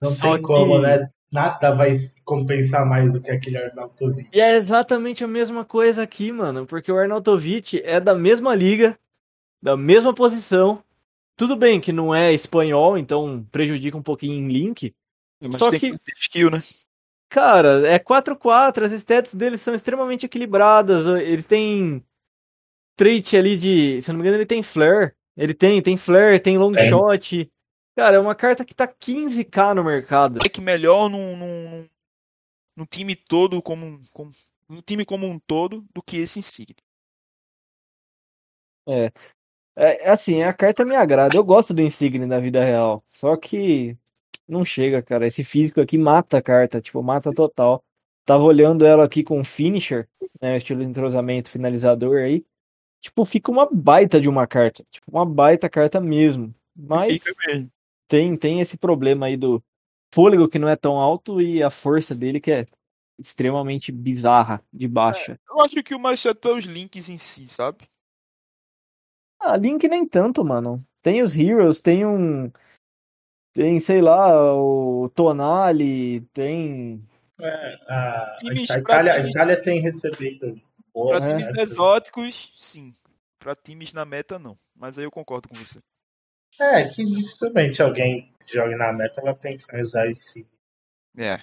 Não 0.00 0.10
Só 0.10 0.34
tem 0.34 0.42
como, 0.42 0.76
que- 0.76 0.82
né? 0.82 1.10
Nada 1.32 1.74
vai 1.74 1.92
compensar 2.24 2.84
mais 2.86 3.10
do 3.10 3.20
que 3.20 3.30
aquele 3.30 3.56
Arnautovic. 3.56 4.28
E 4.32 4.40
é 4.40 4.54
exatamente 4.54 5.24
a 5.24 5.28
mesma 5.28 5.64
coisa 5.64 6.02
aqui, 6.02 6.30
mano, 6.30 6.66
porque 6.66 6.92
o 6.92 6.98
Arnautovic 6.98 7.80
é 7.84 7.98
da 7.98 8.14
mesma 8.14 8.54
liga, 8.54 8.98
da 9.62 9.74
mesma 9.76 10.12
posição. 10.14 10.84
Tudo 11.34 11.56
bem 11.56 11.80
que 11.80 11.90
não 11.90 12.14
é 12.14 12.34
espanhol, 12.34 12.98
então 12.98 13.46
prejudica 13.50 13.96
um 13.96 14.02
pouquinho 14.02 14.34
em 14.34 14.52
link. 14.52 14.94
Mas 15.40 15.56
Só 15.56 15.70
tem 15.70 15.80
que- 15.80 15.98
ter 15.98 16.12
skill, 16.20 16.50
né? 16.50 16.62
Cara, 17.30 17.88
é 17.88 17.98
4-4, 17.98 18.84
as 18.84 18.92
stats 18.92 19.34
deles 19.34 19.62
são 19.62 19.74
extremamente 19.74 20.26
equilibradas. 20.26 21.06
Eles 21.22 21.46
têm 21.46 22.04
trait 22.94 23.34
ali 23.36 23.56
de. 23.56 24.02
Se 24.02 24.10
eu 24.10 24.12
não 24.12 24.20
me 24.20 24.26
engano, 24.28 24.36
ele 24.36 24.46
tem 24.46 24.62
flare. 24.62 25.12
Ele 25.34 25.54
tem, 25.54 25.80
tem 25.80 25.96
flare, 25.96 26.38
tem 26.38 26.58
long 26.58 26.72
Tem. 26.72 26.90
shot. 26.90 27.50
Cara, 27.94 28.16
é 28.16 28.18
uma 28.18 28.34
carta 28.34 28.64
que 28.64 28.74
tá 28.74 28.86
15k 28.86 29.74
no 29.74 29.84
mercado. 29.84 30.38
É 30.44 30.48
que 30.48 30.60
melhor 30.60 31.08
num, 31.10 31.36
num, 31.36 31.88
num 32.76 32.86
time 32.86 33.14
todo, 33.16 33.62
como, 33.62 33.86
um- 33.86 34.02
como 34.12 34.30
um 34.70 34.80
time 34.82 35.04
como 35.04 35.26
um 35.26 35.38
todo, 35.38 35.84
do 35.94 36.02
que 36.02 36.16
esse 36.18 36.38
Insigne. 36.38 36.76
É, 38.88 39.12
é, 39.76 40.10
assim, 40.10 40.42
a 40.42 40.52
carta 40.52 40.84
me 40.84 40.96
agrada. 40.96 41.36
Eu 41.36 41.44
gosto 41.44 41.74
do 41.74 41.82
Insigne 41.82 42.26
na 42.26 42.40
vida 42.40 42.64
real. 42.64 43.02
Só 43.06 43.36
que 43.36 43.96
não 44.48 44.64
chega, 44.64 45.02
cara. 45.02 45.26
Esse 45.26 45.44
físico 45.44 45.80
aqui 45.80 45.98
mata 45.98 46.38
a 46.38 46.42
carta, 46.42 46.80
tipo, 46.80 47.02
mata 47.02 47.32
total. 47.32 47.84
Tava 48.24 48.44
olhando 48.44 48.86
ela 48.86 49.04
aqui 49.04 49.24
com 49.24 49.42
finisher, 49.44 50.08
né? 50.40 50.56
Estilo 50.56 50.80
de 50.80 50.86
entrosamento 50.86 51.50
finalizador 51.50 52.18
aí. 52.22 52.44
Tipo, 53.00 53.24
fica 53.24 53.50
uma 53.50 53.68
baita 53.72 54.20
de 54.20 54.28
uma 54.28 54.46
carta. 54.46 54.84
Tipo, 54.92 55.10
uma 55.10 55.26
baita 55.26 55.70
carta 55.70 56.00
mesmo. 56.00 56.54
Mas 56.76 57.22
Fica 57.22 57.32
mesmo. 57.48 57.71
Tem, 58.12 58.36
tem 58.36 58.60
esse 58.60 58.76
problema 58.76 59.24
aí 59.24 59.38
do 59.38 59.64
fôlego 60.14 60.46
que 60.46 60.58
não 60.58 60.68
é 60.68 60.76
tão 60.76 60.98
alto 60.98 61.40
e 61.40 61.62
a 61.62 61.70
força 61.70 62.14
dele 62.14 62.42
que 62.42 62.52
é 62.52 62.66
extremamente 63.18 63.90
bizarra, 63.90 64.62
de 64.70 64.86
baixa. 64.86 65.40
Eu 65.48 65.62
acho 65.62 65.82
que 65.82 65.94
o 65.94 65.98
mais 65.98 66.20
certo 66.20 66.46
é 66.50 66.52
os 66.52 66.66
links 66.66 67.08
em 67.08 67.16
si, 67.16 67.48
sabe? 67.48 67.88
Ah, 69.40 69.56
Link 69.56 69.88
nem 69.88 70.06
tanto, 70.06 70.44
mano. 70.44 70.84
Tem 71.00 71.22
os 71.22 71.34
Heroes, 71.34 71.80
tem 71.80 72.04
um. 72.04 72.52
Tem, 73.54 73.80
sei 73.80 74.02
lá, 74.02 74.54
o 74.54 75.08
Tonali, 75.14 76.20
tem. 76.34 77.02
É, 77.40 77.74
a, 77.88 78.36
Times 78.40 78.70
a, 78.70 78.78
Itália, 78.78 79.12
a 79.12 79.16
time- 79.16 79.30
Itália 79.30 79.62
tem 79.62 79.80
recebido 79.80 80.52
Pra 80.54 80.62
boas 80.92 81.24
É. 81.24 81.38
times 81.38 81.58
exóticos, 81.58 82.52
sim. 82.58 82.94
Pra 83.38 83.56
times 83.56 83.94
na 83.94 84.04
meta, 84.04 84.38
não. 84.38 84.58
Mas 84.76 84.98
aí 84.98 85.04
eu 85.04 85.10
concordo 85.10 85.48
com 85.48 85.54
você. 85.54 85.80
É, 86.60 86.88
que 86.88 87.04
dificilmente 87.04 87.82
alguém 87.82 88.30
que 88.46 88.54
joga 88.54 88.76
na 88.76 88.92
meta 88.92 89.20
vai 89.22 89.34
pensar 89.34 89.78
em 89.78 89.82
usar 89.82 90.08
esse. 90.08 90.46
É. 91.16 91.40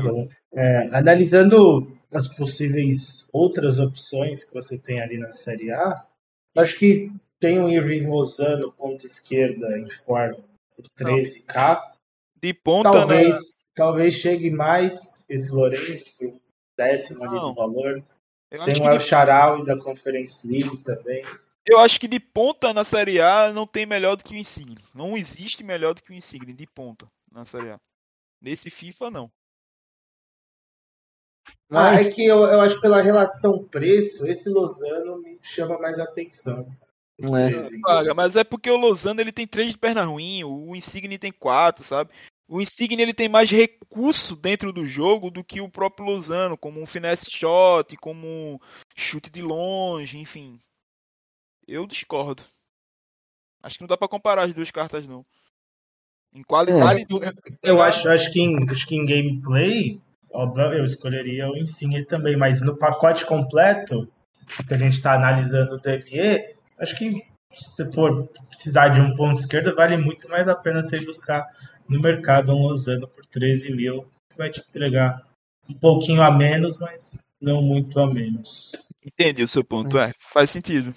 Como. 0.00 0.28
É, 0.52 0.88
analisando 0.88 1.96
as 2.12 2.26
possíveis 2.26 3.28
outras 3.32 3.78
opções 3.78 4.44
que 4.44 4.52
você 4.52 4.78
tem 4.78 5.00
ali 5.00 5.18
na 5.18 5.32
Série 5.32 5.70
A, 5.70 6.06
acho 6.56 6.78
que 6.78 7.10
tem 7.40 7.58
o 7.58 7.68
Irving 7.68 8.06
Lozano, 8.06 8.72
ponta 8.72 9.06
esquerda, 9.06 9.78
em 9.78 9.90
forma, 9.90 10.38
por 10.76 10.84
13k. 10.98 11.80
De 12.40 12.52
ponta, 12.52 12.90
né? 12.90 12.98
Talvez, 12.98 13.58
talvez 13.74 14.14
chegue 14.14 14.50
mais 14.50 15.18
esse 15.28 15.50
Lourenço, 15.50 16.16
por 16.18 16.40
décimo 16.76 17.24
ali 17.24 17.40
do 17.40 17.54
valor. 17.54 18.02
Eu 18.50 18.64
Tem 18.64 18.80
o 18.82 18.90
El 18.90 18.98
de, 18.98 19.04
Charaui 19.04 19.64
da 19.64 19.78
Conference 19.78 20.46
League 20.46 20.76
também. 20.78 21.24
Eu 21.66 21.78
acho 21.78 22.00
que 22.00 22.08
de 22.08 22.18
ponta 22.18 22.72
na 22.72 22.84
Série 22.84 23.20
A 23.20 23.52
não 23.52 23.66
tem 23.66 23.86
melhor 23.86 24.16
do 24.16 24.24
que 24.24 24.34
o 24.34 24.38
Insigne. 24.38 24.78
Não 24.94 25.16
existe 25.16 25.62
melhor 25.62 25.94
do 25.94 26.02
que 26.02 26.10
o 26.10 26.14
Insigne 26.14 26.52
de 26.52 26.66
ponta 26.66 27.06
na 27.30 27.44
Série 27.44 27.70
A. 27.70 27.80
Nesse 28.40 28.70
FIFA, 28.70 29.10
não. 29.10 29.32
Ah, 31.70 31.94
Mas, 31.94 32.08
é 32.08 32.10
que 32.10 32.24
eu, 32.24 32.38
eu 32.38 32.60
acho 32.60 32.76
que 32.76 32.82
pela 32.82 33.00
relação 33.00 33.64
preço, 33.64 34.26
esse 34.26 34.48
Lozano 34.48 35.18
me 35.22 35.38
chama 35.42 35.78
mais 35.78 35.98
atenção. 35.98 36.68
É. 37.18 37.80
Paga, 37.80 38.14
mas 38.14 38.36
é 38.36 38.42
porque 38.42 38.70
o 38.70 38.76
Lozano 38.76 39.20
ele 39.20 39.30
tem 39.30 39.46
três 39.46 39.70
de 39.70 39.78
perna 39.78 40.02
ruim, 40.04 40.42
o 40.42 40.74
Insigne 40.74 41.18
tem 41.18 41.30
quatro, 41.30 41.84
sabe? 41.84 42.10
O 42.48 42.60
Insigne 42.60 43.00
ele 43.00 43.14
tem 43.14 43.28
mais 43.28 43.50
recurso 43.50 44.34
dentro 44.34 44.72
do 44.72 44.86
jogo 44.86 45.30
do 45.30 45.44
que 45.44 45.60
o 45.60 45.70
próprio 45.70 46.06
Lozano, 46.06 46.58
como 46.58 46.80
um 46.80 46.86
finesse 46.86 47.30
shot, 47.30 47.96
como 47.96 48.26
um 48.26 48.58
chute 48.96 49.30
de 49.30 49.40
longe, 49.40 50.18
enfim. 50.18 50.60
Eu 51.66 51.86
discordo. 51.86 52.42
Acho 53.62 53.76
que 53.76 53.82
não 53.82 53.88
dá 53.88 53.96
pra 53.96 54.08
comparar 54.08 54.44
as 54.44 54.54
duas 54.54 54.70
cartas, 54.70 55.06
não. 55.06 55.24
Em 56.34 56.42
qualidade. 56.42 57.06
Eu 57.62 57.80
acho, 57.80 58.08
acho, 58.08 58.32
que 58.32 58.40
em, 58.40 58.70
acho 58.70 58.86
que 58.86 58.96
em 58.96 59.04
gameplay, 59.04 60.00
óbvio, 60.30 60.72
eu 60.72 60.84
escolheria 60.84 61.48
o 61.48 61.56
Insigne 61.56 62.04
também, 62.04 62.36
mas 62.36 62.60
no 62.60 62.76
pacote 62.76 63.24
completo, 63.26 64.08
que 64.66 64.74
a 64.74 64.78
gente 64.78 64.94
está 64.94 65.14
analisando 65.14 65.74
o 65.74 65.80
DME, 65.80 66.54
acho 66.78 66.96
que 66.96 67.22
se 67.52 67.90
for 67.92 68.28
precisar 68.48 68.88
de 68.88 69.00
um 69.00 69.14
ponto 69.14 69.38
esquerdo, 69.38 69.74
vale 69.74 69.96
muito 69.96 70.28
mais 70.28 70.48
a 70.48 70.54
pena 70.54 70.82
você 70.82 70.96
ir 70.96 71.04
buscar 71.04 71.46
no 71.88 72.00
mercado 72.00 72.52
um 72.52 72.62
Lozano 72.62 73.06
por 73.06 73.24
13 73.26 73.74
mil, 73.74 74.06
que 74.30 74.38
vai 74.38 74.50
te 74.50 74.60
entregar 74.60 75.22
um 75.68 75.74
pouquinho 75.74 76.22
a 76.22 76.30
menos, 76.30 76.78
mas 76.78 77.14
não 77.40 77.60
muito 77.60 78.00
a 78.00 78.06
menos. 78.06 78.72
Entendi 79.04 79.42
o 79.42 79.48
seu 79.48 79.62
ponto, 79.62 79.98
é, 79.98 80.12
faz 80.18 80.50
sentido. 80.50 80.94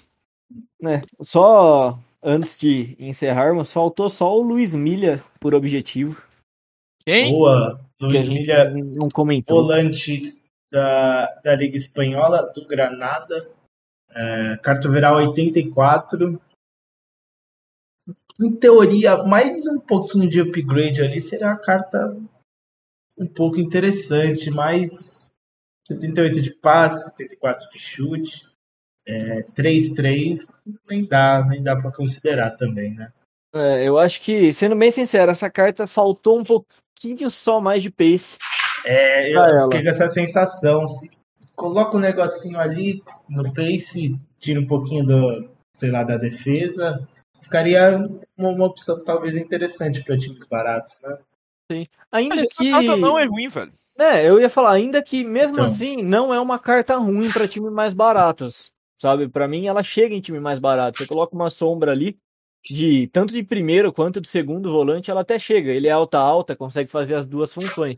É, 0.82 1.02
só 1.22 1.98
antes 2.22 2.58
de 2.58 2.96
encerrarmos, 2.98 3.72
faltou 3.72 4.08
só 4.08 4.36
o 4.36 4.42
Luiz 4.42 4.74
Milha 4.74 5.22
por 5.40 5.54
objetivo. 5.54 6.22
Quem? 7.04 7.32
Boa, 7.32 7.78
Luiz 8.00 8.28
Milha, 8.28 8.70
não 8.70 9.08
comentou. 9.08 9.62
volante 9.62 10.36
da, 10.70 11.26
da 11.42 11.54
Liga 11.54 11.76
Espanhola, 11.76 12.52
do 12.52 12.66
Granada. 12.66 13.48
É, 14.10 14.56
carta 14.62 14.90
viral 14.90 15.16
84. 15.16 16.40
Em 18.40 18.52
teoria, 18.56 19.22
mais 19.24 19.66
um 19.66 19.78
pouquinho 19.78 20.28
de 20.28 20.40
upgrade 20.40 21.00
ali 21.00 21.20
seria 21.20 21.50
a 21.50 21.56
carta 21.56 22.16
um 23.16 23.26
pouco 23.26 23.58
interessante, 23.58 24.50
mas 24.50 25.26
78 25.88 26.42
de 26.42 26.50
passe, 26.50 27.10
74 27.10 27.70
de 27.70 27.78
chute, 27.78 28.45
é, 29.06 29.42
3-3, 29.56 30.38
nem 30.88 31.04
dá, 31.04 31.44
nem 31.48 31.62
dá 31.62 31.76
para 31.76 31.92
considerar 31.92 32.50
também, 32.52 32.94
né? 32.94 33.12
É, 33.54 33.84
eu 33.84 33.98
acho 33.98 34.20
que, 34.20 34.52
sendo 34.52 34.76
bem 34.76 34.90
sincero, 34.90 35.30
essa 35.30 35.48
carta 35.48 35.86
faltou 35.86 36.38
um 36.38 36.44
pouquinho 36.44 37.30
só 37.30 37.60
mais 37.60 37.82
de 37.82 37.90
pace. 37.90 38.36
É, 38.84 39.32
eu 39.32 39.40
ela. 39.40 39.62
fiquei 39.64 39.82
com 39.82 39.88
essa 39.88 40.08
sensação. 40.08 40.86
Se 40.86 41.10
coloca 41.54 41.96
um 41.96 42.00
negocinho 42.00 42.58
ali 42.58 43.02
no 43.28 43.52
pace, 43.54 44.18
tira 44.38 44.60
um 44.60 44.66
pouquinho 44.66 45.06
do, 45.06 45.48
sei 45.76 45.90
lá, 45.90 46.02
da 46.02 46.16
defesa, 46.16 47.08
ficaria 47.42 47.96
uma, 48.36 48.50
uma 48.50 48.66
opção 48.66 49.02
talvez 49.04 49.34
interessante 49.36 50.02
para 50.04 50.18
times 50.18 50.46
baratos, 50.46 51.00
né? 51.02 51.84
Ainda 52.12 52.36
Mas 52.36 52.44
essa 52.44 52.54
que. 52.62 52.70
carta 52.70 52.96
não 52.96 53.18
é 53.18 53.24
ruim, 53.24 53.48
velho. 53.48 53.72
É, 53.98 54.28
eu 54.28 54.38
ia 54.38 54.50
falar, 54.50 54.72
ainda 54.72 55.02
que 55.02 55.24
mesmo 55.24 55.54
Então. 55.54 55.64
assim 55.64 56.02
não 56.02 56.32
é 56.32 56.38
uma 56.38 56.58
carta 56.58 56.96
ruim 56.96 57.30
para 57.32 57.48
times 57.48 57.72
mais 57.72 57.94
baratos, 57.94 58.70
sabe? 58.98 59.28
Pra 59.28 59.46
mim 59.48 59.66
ela 59.66 59.82
chega 59.82 60.14
em 60.14 60.20
time 60.20 60.40
mais 60.40 60.58
barato. 60.58 60.98
Você 60.98 61.06
coloca 61.06 61.34
uma 61.34 61.50
sombra 61.50 61.92
ali 61.92 62.18
de 62.68 63.06
tanto 63.08 63.32
de 63.32 63.42
primeiro 63.42 63.92
quanto 63.92 64.20
de 64.20 64.28
segundo 64.28 64.70
volante, 64.72 65.10
ela 65.10 65.20
até 65.20 65.38
chega. 65.38 65.70
Ele 65.70 65.86
é 65.88 65.90
alta 65.92 66.18
alta, 66.18 66.56
consegue 66.56 66.90
fazer 66.90 67.14
as 67.14 67.24
duas 67.24 67.52
funções. 67.52 67.96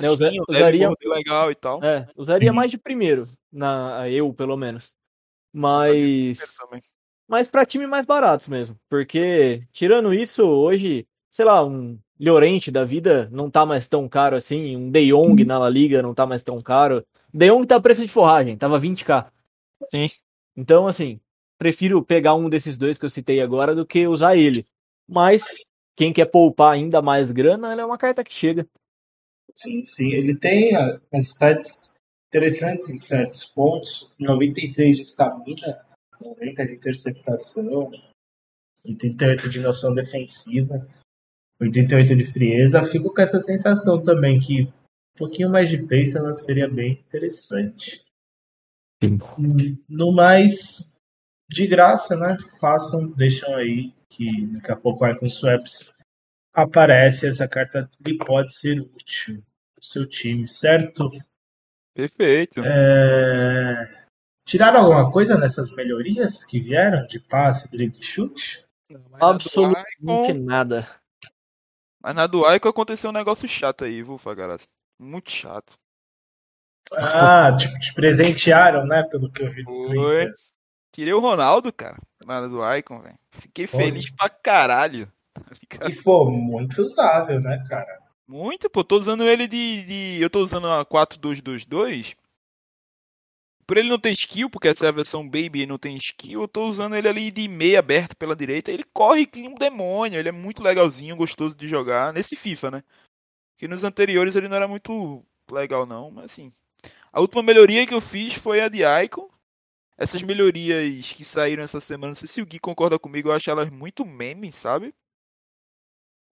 Né, 0.00 0.08
usa- 0.10 0.24
Baixinho, 0.24 0.44
deve 0.48 0.58
usaria- 0.60 0.90
legal 1.04 1.50
e 1.50 1.54
tal. 1.54 1.84
É, 1.84 2.08
usaria 2.16 2.50
Uhum. 2.50 2.56
mais 2.56 2.70
de 2.70 2.78
primeiro, 2.78 3.28
na 3.52 4.08
eu 4.08 4.32
pelo 4.32 4.56
menos. 4.56 4.94
Mas 5.52 6.38
Também. 6.60 6.82
mas 7.28 7.48
para 7.48 7.64
time 7.64 7.86
mais 7.86 8.04
baratos 8.04 8.48
mesmo, 8.48 8.76
porque 8.88 9.62
tirando 9.72 10.12
isso, 10.12 10.44
hoje, 10.44 11.06
sei 11.30 11.44
lá, 11.44 11.64
um 11.64 11.98
Llorente 12.20 12.70
da 12.70 12.84
vida 12.84 13.28
não 13.32 13.50
tá 13.50 13.66
mais 13.66 13.86
tão 13.88 14.08
caro 14.08 14.36
assim, 14.36 14.76
um 14.76 14.88
De 14.90 15.08
Jong 15.12 15.44
na 15.44 15.58
La 15.58 15.68
Liga 15.68 16.00
não 16.00 16.14
tá 16.14 16.24
mais 16.24 16.42
tão 16.44 16.60
caro. 16.60 17.04
De 17.32 17.48
Jong 17.48 17.66
tá 17.66 17.80
preço 17.80 18.02
de 18.02 18.08
forragem, 18.08 18.56
tava 18.56 18.78
20k. 18.78 19.26
Sim. 19.90 20.08
Então, 20.56 20.86
assim, 20.86 21.20
prefiro 21.58 22.04
pegar 22.04 22.34
um 22.34 22.48
desses 22.48 22.76
dois 22.76 22.98
que 22.98 23.04
eu 23.04 23.10
citei 23.10 23.40
agora 23.40 23.74
do 23.74 23.86
que 23.86 24.06
usar 24.06 24.36
ele. 24.36 24.66
Mas 25.08 25.44
quem 25.96 26.12
quer 26.12 26.26
poupar 26.26 26.74
ainda 26.74 27.00
mais 27.02 27.30
grana, 27.30 27.72
ela 27.72 27.82
é 27.82 27.84
uma 27.84 27.98
carta 27.98 28.24
que 28.24 28.32
chega. 28.32 28.66
Sim, 29.54 29.84
sim. 29.84 30.12
Ele 30.12 30.36
tem 30.36 30.74
ah, 30.74 31.00
as 31.12 31.28
stats 31.28 31.94
interessantes 32.28 32.88
em 32.90 32.98
certos 32.98 33.44
pontos. 33.44 34.10
96 34.18 34.96
de 34.96 35.02
estamina, 35.02 35.84
90 36.20 36.66
de 36.66 36.74
interceptação, 36.74 37.90
88 38.84 39.48
de 39.48 39.60
noção 39.60 39.94
defensiva, 39.94 40.86
88 41.60 42.16
de 42.16 42.26
frieza. 42.26 42.84
Fico 42.84 43.12
com 43.12 43.20
essa 43.20 43.40
sensação 43.40 44.02
também 44.02 44.40
que 44.40 44.62
um 44.62 45.18
pouquinho 45.18 45.50
mais 45.50 45.68
de 45.68 45.78
pace 45.78 46.16
ela 46.16 46.34
seria 46.34 46.68
bem 46.68 46.92
interessante. 46.92 48.03
Sim. 49.02 49.78
No 49.88 50.12
mais, 50.12 50.92
de 51.48 51.66
graça, 51.66 52.16
né? 52.16 52.36
Façam, 52.60 53.10
deixam 53.12 53.54
aí 53.54 53.92
que 54.08 54.46
daqui 54.46 54.70
a 54.72 54.76
pouco 54.76 55.00
vai 55.00 55.16
com 55.16 55.28
swaps 55.28 55.94
aparece 56.54 57.26
essa 57.26 57.48
carta 57.48 57.90
lhe 58.00 58.16
pode 58.16 58.54
ser 58.54 58.80
útil 58.80 59.34
no 59.76 59.82
seu 59.82 60.06
time, 60.06 60.46
certo? 60.46 61.10
Perfeito. 61.92 62.60
É... 62.64 64.06
Tiraram 64.46 64.80
alguma 64.80 65.10
coisa 65.10 65.36
nessas 65.36 65.74
melhorias 65.74 66.44
que 66.44 66.60
vieram 66.60 67.06
de 67.06 67.18
passe, 67.18 67.70
drible 67.70 67.98
e 67.98 68.02
chute? 68.02 68.64
Absolutamente 69.20 70.30
Icon- 70.30 70.44
nada. 70.44 70.86
Mas 72.00 72.14
na 72.14 72.26
do 72.26 72.48
Icon 72.54 72.68
aconteceu 72.68 73.10
um 73.10 73.14
negócio 73.14 73.48
chato 73.48 73.84
aí, 73.84 74.02
viu, 74.02 74.18
Fagarazzi? 74.18 74.68
Muito 75.00 75.30
chato. 75.30 75.76
Ah, 76.92 77.54
tipo, 77.56 77.78
te 77.78 77.92
presentearam, 77.94 78.86
né? 78.86 79.02
Pelo 79.04 79.30
que 79.30 79.42
eu 79.42 79.50
vi 79.50 79.62
no 79.62 79.84
Foi. 79.84 79.94
Twitter. 79.94 80.34
Tirei 80.92 81.12
o 81.12 81.20
Ronaldo, 81.20 81.72
cara, 81.72 81.98
na 82.24 82.46
do 82.46 82.60
Icon, 82.76 83.00
velho. 83.00 83.18
Fiquei 83.32 83.64
Olha. 83.72 83.84
feliz 83.84 84.10
pra 84.10 84.28
caralho. 84.28 85.10
tá? 85.34 85.88
E, 85.88 85.94
pô, 86.02 86.30
muito 86.30 86.82
usável, 86.82 87.40
né, 87.40 87.64
cara? 87.68 88.00
Muito, 88.28 88.70
pô. 88.70 88.84
Tô 88.84 88.96
usando 88.96 89.24
ele 89.24 89.48
de. 89.48 89.82
de- 89.84 90.18
Eu 90.22 90.30
tô 90.30 90.40
usando 90.40 90.68
a 90.68 90.84
4222. 90.84 92.14
Por 93.66 93.78
ele 93.78 93.88
não 93.88 93.98
ter 93.98 94.12
skill, 94.12 94.50
porque 94.50 94.68
essa 94.68 94.84
é 94.84 94.88
a 94.90 94.92
versão 94.92 95.24
Baby 95.24 95.62
e 95.62 95.66
não 95.66 95.78
tem 95.78 95.96
skill, 95.96 96.42
eu 96.42 96.48
tô 96.48 96.66
usando 96.66 96.94
ele 96.94 97.08
ali 97.08 97.30
de 97.30 97.48
meia 97.48 97.78
aberto 97.78 98.14
pela 98.14 98.36
direita. 98.36 98.70
Ele 98.70 98.84
corre 98.92 99.24
que 99.26 99.40
um 99.48 99.54
demônio. 99.54 100.18
Ele 100.18 100.28
é 100.28 100.32
muito 100.32 100.62
legalzinho, 100.62 101.16
gostoso 101.16 101.56
de 101.56 101.66
jogar. 101.66 102.12
Nesse 102.12 102.36
FIFA, 102.36 102.70
né? 102.70 102.84
Que 103.56 103.66
nos 103.66 103.82
anteriores 103.82 104.36
ele 104.36 104.48
não 104.48 104.56
era 104.56 104.68
muito 104.68 105.24
legal, 105.50 105.86
não. 105.86 106.10
Mas 106.10 106.26
assim. 106.26 106.52
A 107.14 107.20
última 107.20 107.44
melhoria 107.44 107.86
que 107.86 107.94
eu 107.94 108.00
fiz 108.00 108.34
foi 108.34 108.60
a 108.60 108.68
de 108.68 108.80
Icon. 109.04 109.30
Essas 109.96 110.20
melhorias 110.20 111.12
que 111.12 111.24
saíram 111.24 111.62
essa 111.62 111.80
semana, 111.80 112.08
não 112.08 112.14
sei 112.16 112.26
se 112.26 112.42
o 112.42 112.46
Gui 112.46 112.58
concorda 112.58 112.98
comigo, 112.98 113.28
eu 113.28 113.32
acho 113.32 113.48
elas 113.48 113.70
muito 113.70 114.04
meme, 114.04 114.50
sabe? 114.50 114.92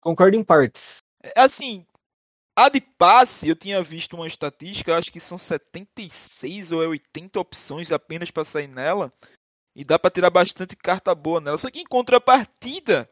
Concordo 0.01 0.35
em 0.35 0.43
partes. 0.43 0.97
É, 1.21 1.39
Assim, 1.39 1.85
a 2.55 2.67
de 2.67 2.81
passe, 2.81 3.47
eu 3.47 3.55
tinha 3.55 3.83
visto 3.83 4.13
uma 4.13 4.25
estatística, 4.25 4.97
acho 4.97 5.11
que 5.11 5.19
são 5.19 5.37
76 5.37 6.71
ou 6.71 6.81
é 6.81 6.87
80 6.87 7.39
opções 7.39 7.91
apenas 7.91 8.31
pra 8.31 8.43
sair 8.43 8.67
nela. 8.67 9.13
E 9.75 9.85
dá 9.85 9.99
pra 9.99 10.09
tirar 10.09 10.31
bastante 10.31 10.75
carta 10.75 11.13
boa 11.13 11.39
nela. 11.39 11.59
Só 11.59 11.69
que 11.69 11.79
em 11.81 11.85
contrapartida, 11.85 13.07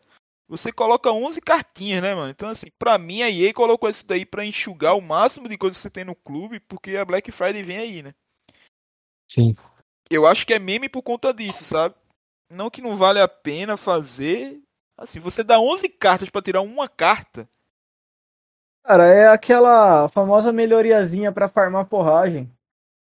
você 0.50 0.72
coloca 0.72 1.12
11 1.12 1.40
cartinhas, 1.42 2.02
né, 2.02 2.16
mano? 2.16 2.32
Então, 2.32 2.50
assim, 2.50 2.72
pra 2.80 2.98
mim, 2.98 3.22
a 3.22 3.30
EA 3.30 3.54
colocou 3.54 3.88
isso 3.88 4.04
daí 4.06 4.26
pra 4.26 4.44
enxugar 4.44 4.98
o 4.98 5.02
máximo 5.02 5.48
de 5.48 5.56
coisas 5.56 5.78
que 5.78 5.84
você 5.84 5.92
tem 5.92 6.04
no 6.04 6.16
clube, 6.16 6.60
porque 6.62 6.98
a 6.98 7.06
Black 7.06 7.32
Friday 7.32 7.62
vem 7.62 7.78
aí, 7.78 8.02
né? 8.02 8.16
Sim. 9.30 9.56
Eu 10.10 10.26
acho 10.26 10.48
que 10.48 10.54
é 10.54 10.58
meme 10.58 10.90
por 10.90 11.04
conta 11.04 11.32
disso, 11.32 11.64
sabe? 11.64 11.94
Não 12.50 12.72
que 12.72 12.82
não 12.82 12.98
vale 12.98 13.20
a 13.20 13.28
pena 13.28 13.78
fazer. 13.78 14.60
Assim, 14.98 15.20
você 15.20 15.44
dá 15.44 15.60
11 15.60 15.88
cartas 15.88 16.32
pra 16.32 16.42
tirar 16.42 16.62
uma 16.62 16.90
carta. 16.90 17.48
Cara, 18.84 19.06
é 19.06 19.28
aquela 19.28 20.10
famosa 20.10 20.52
melhoriazinha 20.52 21.32
pra 21.32 21.48
farmar 21.48 21.88
forragem. 21.88 22.52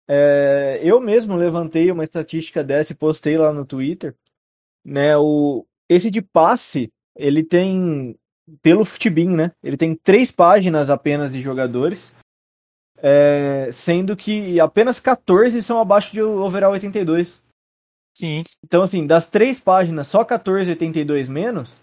É, 0.07 0.79
eu 0.83 0.99
mesmo 0.99 1.35
levantei 1.35 1.91
uma 1.91 2.03
estatística 2.03 2.63
dessa 2.63 2.91
e 2.91 2.95
postei 2.95 3.37
lá 3.37 3.53
no 3.53 3.65
Twitter. 3.67 4.15
Né, 4.83 5.15
o, 5.15 5.65
esse 5.87 6.09
de 6.09 6.23
passe, 6.23 6.91
ele 7.15 7.43
tem, 7.43 8.15
pelo 8.61 8.85
Futibin, 8.85 9.29
né? 9.35 9.51
Ele 9.63 9.77
tem 9.77 9.95
três 9.95 10.31
páginas 10.31 10.89
apenas 10.89 11.33
de 11.33 11.41
jogadores. 11.41 12.11
é, 12.97 13.69
sendo 13.71 14.15
que 14.15 14.59
apenas 14.59 14.99
14 14.99 15.61
são 15.61 15.79
abaixo 15.79 16.11
de 16.13 16.21
overall 16.21 16.71
82. 16.71 17.41
Sim. 18.17 18.43
Então, 18.63 18.81
assim, 18.83 19.05
das 19.05 19.27
três 19.27 19.59
páginas, 19.59 20.07
só 20.07 20.23
14,82 20.23 21.27
menos. 21.29 21.81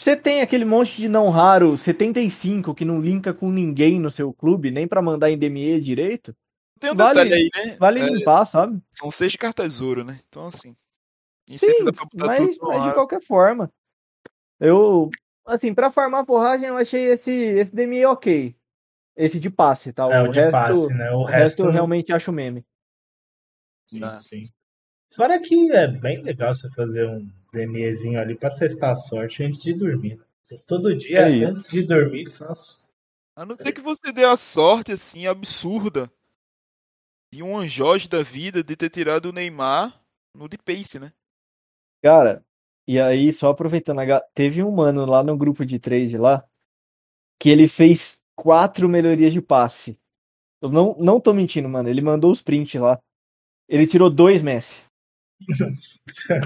Você 0.00 0.16
tem 0.16 0.40
aquele 0.40 0.64
monte 0.64 0.96
de 0.96 1.08
não 1.08 1.28
raro 1.28 1.76
75 1.76 2.72
que 2.72 2.84
não 2.84 3.00
linka 3.00 3.34
com 3.34 3.50
ninguém 3.50 3.98
no 3.98 4.12
seu 4.12 4.32
clube, 4.32 4.70
nem 4.70 4.86
pra 4.86 5.02
mandar 5.02 5.28
em 5.28 5.36
DME 5.36 5.80
direito. 5.80 6.32
Tem 6.78 6.92
um 6.92 6.94
Vale- 6.94 7.34
aí, 7.34 7.50
né? 7.52 7.76
Vale 7.76 8.00
É, 8.00 8.06
limpar, 8.06 8.46
sabe? 8.46 8.80
São 8.92 9.10
seis 9.10 9.34
cartas 9.34 9.80
ouro, 9.80 10.04
né? 10.04 10.20
Então, 10.28 10.46
assim. 10.46 10.76
Sim, 11.52 11.84
mas, 12.14 12.56
mas 12.58 12.82
de 12.84 12.92
qualquer 12.94 13.20
forma. 13.20 13.68
Eu, 14.60 15.10
assim, 15.46 15.72
pra 15.74 15.90
farmar 15.90 16.24
forragem, 16.24 16.66
eu 16.68 16.76
achei 16.76 17.06
esse, 17.06 17.30
esse 17.30 17.74
DME 17.74 18.04
ok. 18.06 18.56
Esse 19.16 19.40
de 19.40 19.50
passe, 19.50 19.92
tá? 19.92 20.04
É 20.04 20.22
o 20.22 20.28
de 20.28 20.40
resto, 20.40 20.52
passe, 20.52 20.94
né? 20.94 21.10
O 21.10 21.20
o 21.20 21.24
resto 21.24 21.40
resto 21.40 21.64
eu 21.64 21.70
realmente 21.70 22.12
acho 22.12 22.32
meme. 22.32 22.64
Sim, 23.88 24.00
Tá. 24.00 24.18
sim. 24.18 24.42
Fora 25.14 25.40
que 25.40 25.72
é 25.72 25.88
bem 25.88 26.22
legal 26.22 26.54
você 26.54 26.70
fazer 26.70 27.08
um 27.08 27.28
DMEzinho 27.52 28.20
ali 28.20 28.36
pra 28.36 28.54
testar 28.54 28.92
a 28.92 28.94
sorte 28.94 29.42
antes 29.42 29.62
de 29.62 29.72
dormir. 29.72 30.20
né? 30.50 30.58
Todo 30.66 30.94
dia, 30.96 31.20
É 31.20 31.44
antes 31.44 31.70
de 31.70 31.86
dormir, 31.86 32.30
faço. 32.30 32.86
A 33.34 33.44
não 33.46 33.56
ser 33.56 33.72
que 33.72 33.80
você 33.80 34.12
dê 34.12 34.24
a 34.24 34.36
sorte, 34.36 34.92
assim, 34.92 35.26
absurda 35.26 36.10
de 37.32 37.42
um 37.42 37.56
Anjos 37.56 38.06
da 38.06 38.22
vida 38.22 38.62
de 38.62 38.76
ter 38.76 38.90
tirado 38.90 39.26
o 39.26 39.32
Neymar 39.32 40.02
no 40.34 40.48
de 40.48 40.58
pace, 40.58 40.98
né? 40.98 41.12
Cara, 42.02 42.44
e 42.88 42.98
aí, 42.98 43.30
só 43.34 43.50
aproveitando, 43.50 44.00
teve 44.32 44.62
um 44.62 44.70
mano 44.70 45.04
lá 45.04 45.22
no 45.22 45.36
grupo 45.36 45.62
de 45.62 45.78
trade 45.78 46.16
lá 46.16 46.42
que 47.38 47.50
ele 47.50 47.68
fez 47.68 48.22
quatro 48.34 48.88
melhorias 48.88 49.30
de 49.30 49.42
passe. 49.42 50.00
Eu 50.62 50.70
não, 50.70 50.96
não 50.98 51.20
tô 51.20 51.34
mentindo, 51.34 51.68
mano. 51.68 51.90
Ele 51.90 52.00
mandou 52.00 52.32
os 52.32 52.40
prints 52.40 52.80
lá. 52.80 52.98
Ele 53.68 53.86
tirou 53.86 54.08
dois 54.08 54.40
Messi. 54.42 54.84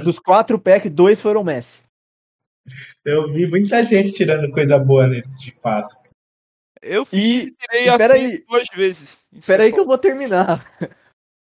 Dos 0.02 0.18
quatro 0.18 0.60
packs, 0.60 0.90
dois 0.90 1.22
foram 1.22 1.44
Messi. 1.44 1.80
Eu 3.04 3.32
vi 3.32 3.48
muita 3.48 3.80
gente 3.84 4.12
tirando 4.12 4.50
coisa 4.50 4.80
boa 4.80 5.06
nesse 5.06 5.38
de 5.38 5.52
passe. 5.52 6.02
Eu 6.82 7.06
fiz 7.06 7.20
E, 7.20 7.46
e 7.46 7.54
tirei 7.54 7.88
e 7.88 7.96
peraí. 7.96 8.44
duas 8.48 8.66
vezes. 8.74 9.16
Isso 9.32 9.46
peraí 9.46 9.68
é 9.68 9.72
que 9.72 9.78
eu 9.78 9.86
vou 9.86 9.96
terminar. 9.96 10.66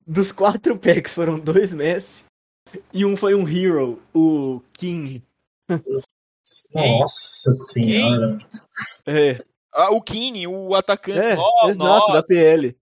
Dos 0.06 0.32
quatro 0.32 0.78
packs 0.78 1.12
foram 1.12 1.38
dois 1.38 1.74
Messi 1.74 2.25
e 2.92 3.05
um 3.05 3.16
foi 3.16 3.35
um 3.35 3.46
Hero, 3.48 4.02
o 4.14 4.61
King. 4.72 5.22
Nossa 6.74 7.52
senhora. 7.55 8.38
É, 9.07 9.42
Ah, 9.72 9.90
o 9.90 10.00
Kine, 10.00 10.46
o 10.46 10.74
atacante. 10.74 11.18
é, 11.18 11.37
Nossa, 11.37 11.70
exato, 11.70 12.12
da 12.12 12.22
PL. 12.22 12.76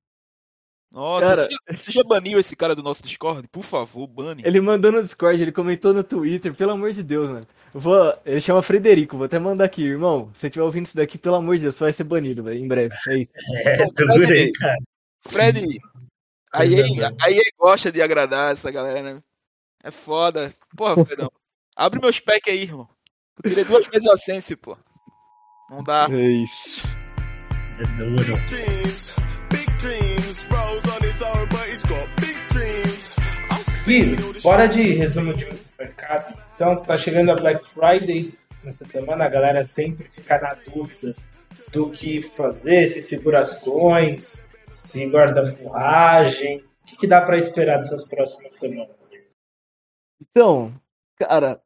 Nossa, 0.92 1.26
Cara- 1.26 1.42
você, 1.44 1.50
já, 1.50 1.76
você 1.76 1.90
já 1.92 2.04
baniu 2.04 2.38
esse 2.38 2.54
cara 2.54 2.72
do 2.76 2.82
nosso 2.82 3.02
Discord? 3.02 3.48
Por 3.48 3.64
favor, 3.64 4.06
bane. 4.06 4.42
Ele 4.46 4.60
mandou 4.60 4.92
no 4.92 5.02
Discord, 5.02 5.42
ele 5.42 5.50
comentou 5.50 5.92
no 5.92 6.04
Twitter, 6.04 6.54
pelo 6.54 6.70
amor 6.70 6.92
de 6.92 7.02
Deus, 7.02 7.28
mano. 7.30 7.46
Vou, 7.72 8.16
ele 8.24 8.40
chama 8.40 8.62
Frederico, 8.62 9.16
vou 9.16 9.26
até 9.26 9.36
mandar 9.40 9.64
aqui, 9.64 9.82
irmão. 9.82 10.30
Se 10.32 10.40
você 10.42 10.46
estiver 10.46 10.62
ouvindo 10.64 10.86
isso 10.86 10.96
daqui, 10.96 11.18
pelo 11.18 11.34
amor 11.34 11.56
de 11.56 11.62
Deus, 11.62 11.74
você 11.74 11.82
vai 11.84 11.92
ser 11.92 12.04
banido, 12.04 12.44
velho, 12.44 12.60
em 12.60 12.68
breve. 12.68 12.94
É 13.08 13.18
isso. 13.18 13.30
É. 15.26 15.28
Fred, 15.28 15.80
a 16.52 16.64
EA, 16.64 17.12
a 17.20 17.30
EA 17.30 17.42
gosta 17.58 17.90
de 17.90 18.00
agradar 18.00 18.52
essa 18.52 18.70
galera, 18.70 19.02
né? 19.02 19.20
É 19.84 19.90
foda. 19.90 20.54
Porra, 20.74 21.04
Fredão. 21.04 21.30
Abre 21.76 22.00
meus 22.00 22.18
packs 22.18 22.50
aí, 22.50 22.62
irmão. 22.62 22.88
Eu 23.42 23.50
tirei 23.50 23.64
duas 23.64 23.86
vezes 23.86 24.08
o 24.08 24.12
Ascension, 24.12 24.56
pô. 24.56 24.78
Não 25.68 25.82
dá. 25.82 26.08
É 26.10 26.22
isso. 26.22 26.88
É 27.78 27.84
duro. 27.98 28.34
Gui, 33.84 34.40
fora 34.40 34.66
de 34.66 34.94
resumo 34.94 35.34
de 35.34 35.46
mercado, 35.78 36.34
então 36.54 36.76
tá 36.76 36.96
chegando 36.96 37.32
a 37.32 37.34
Black 37.34 37.66
Friday 37.68 38.32
nessa 38.62 38.86
semana, 38.86 39.26
a 39.26 39.28
galera 39.28 39.62
sempre 39.62 40.10
fica 40.10 40.40
na 40.40 40.54
dúvida 40.54 41.14
do 41.70 41.90
que 41.90 42.22
fazer, 42.22 42.86
se 42.88 43.02
segura 43.02 43.40
as 43.40 43.52
coins, 43.58 44.40
se 44.66 45.06
guarda 45.10 45.44
forragem. 45.54 46.64
O 46.82 46.86
que, 46.86 46.96
que 46.96 47.06
dá 47.06 47.20
pra 47.20 47.36
esperar 47.36 47.76
dessas 47.76 48.04
próximas 48.04 48.54
semanas? 48.54 49.10
Então, 50.20 50.72
cara, 51.16 51.62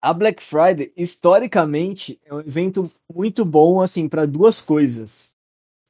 a 0.00 0.14
Black 0.14 0.42
Friday, 0.42 0.92
historicamente, 0.96 2.18
é 2.24 2.32
um 2.32 2.40
evento 2.40 2.90
muito 3.12 3.44
bom, 3.44 3.82
assim, 3.82 4.08
para 4.08 4.26
duas 4.26 4.60
coisas. 4.60 5.32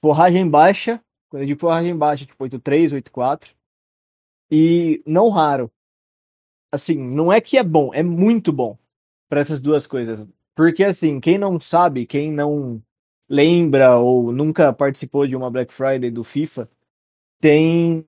Forragem 0.01 0.49
baixa, 0.49 1.03
quando 1.29 1.43
eu 1.43 1.47
digo 1.47 1.61
forragem 1.61 1.97
baixa, 1.97 2.27
tipo 2.27 2.43
83, 2.43 2.93
84, 2.93 3.55
e 4.51 5.03
não 5.07 5.29
raro. 5.29 5.71
Assim, 6.73 6.97
não 6.97 7.33
é 7.33 7.41
que 7.41 7.57
é 7.57 7.63
bom, 7.63 7.93
é 7.95 8.03
muito 8.03 8.53
bom 8.53 8.77
para 9.29 9.41
essas 9.41 9.61
duas 9.61 9.87
coisas. 9.87 10.27
Porque, 10.57 10.85
assim, 10.85 11.21
quem 11.21 11.39
não 11.39 11.61
sabe, 11.61 12.07
quem 12.07 12.33
não 12.33 12.83
lembra 13.29 13.97
ou 13.99 14.33
nunca 14.33 14.73
participou 14.73 15.27
de 15.27 15.37
uma 15.37 15.51
Black 15.51 15.73
Friday 15.73 16.11
do 16.11 16.25
FIFA, 16.25 16.69
tem 17.41 18.05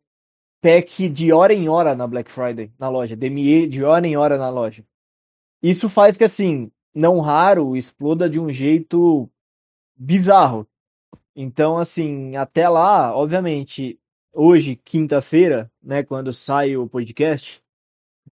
pack 0.62 1.08
de 1.08 1.32
hora 1.32 1.52
em 1.52 1.68
hora 1.68 1.94
na 1.94 2.06
Black 2.06 2.30
Friday, 2.30 2.72
na 2.78 2.88
loja. 2.88 3.16
DME 3.16 3.66
de 3.66 3.82
hora 3.84 4.06
em 4.06 4.16
hora 4.16 4.38
na 4.38 4.48
loja. 4.48 4.84
Isso 5.60 5.88
faz 5.88 6.16
que, 6.16 6.24
assim, 6.24 6.70
não 6.94 7.20
raro, 7.20 7.76
exploda 7.76 8.30
de 8.30 8.38
um 8.40 8.50
jeito 8.50 9.28
bizarro. 9.96 10.66
Então, 11.34 11.78
assim, 11.78 12.36
até 12.36 12.68
lá, 12.68 13.14
obviamente, 13.14 13.98
hoje, 14.32 14.76
quinta-feira, 14.76 15.70
né, 15.82 16.02
quando 16.04 16.32
sai 16.32 16.76
o 16.76 16.88
podcast, 16.88 17.62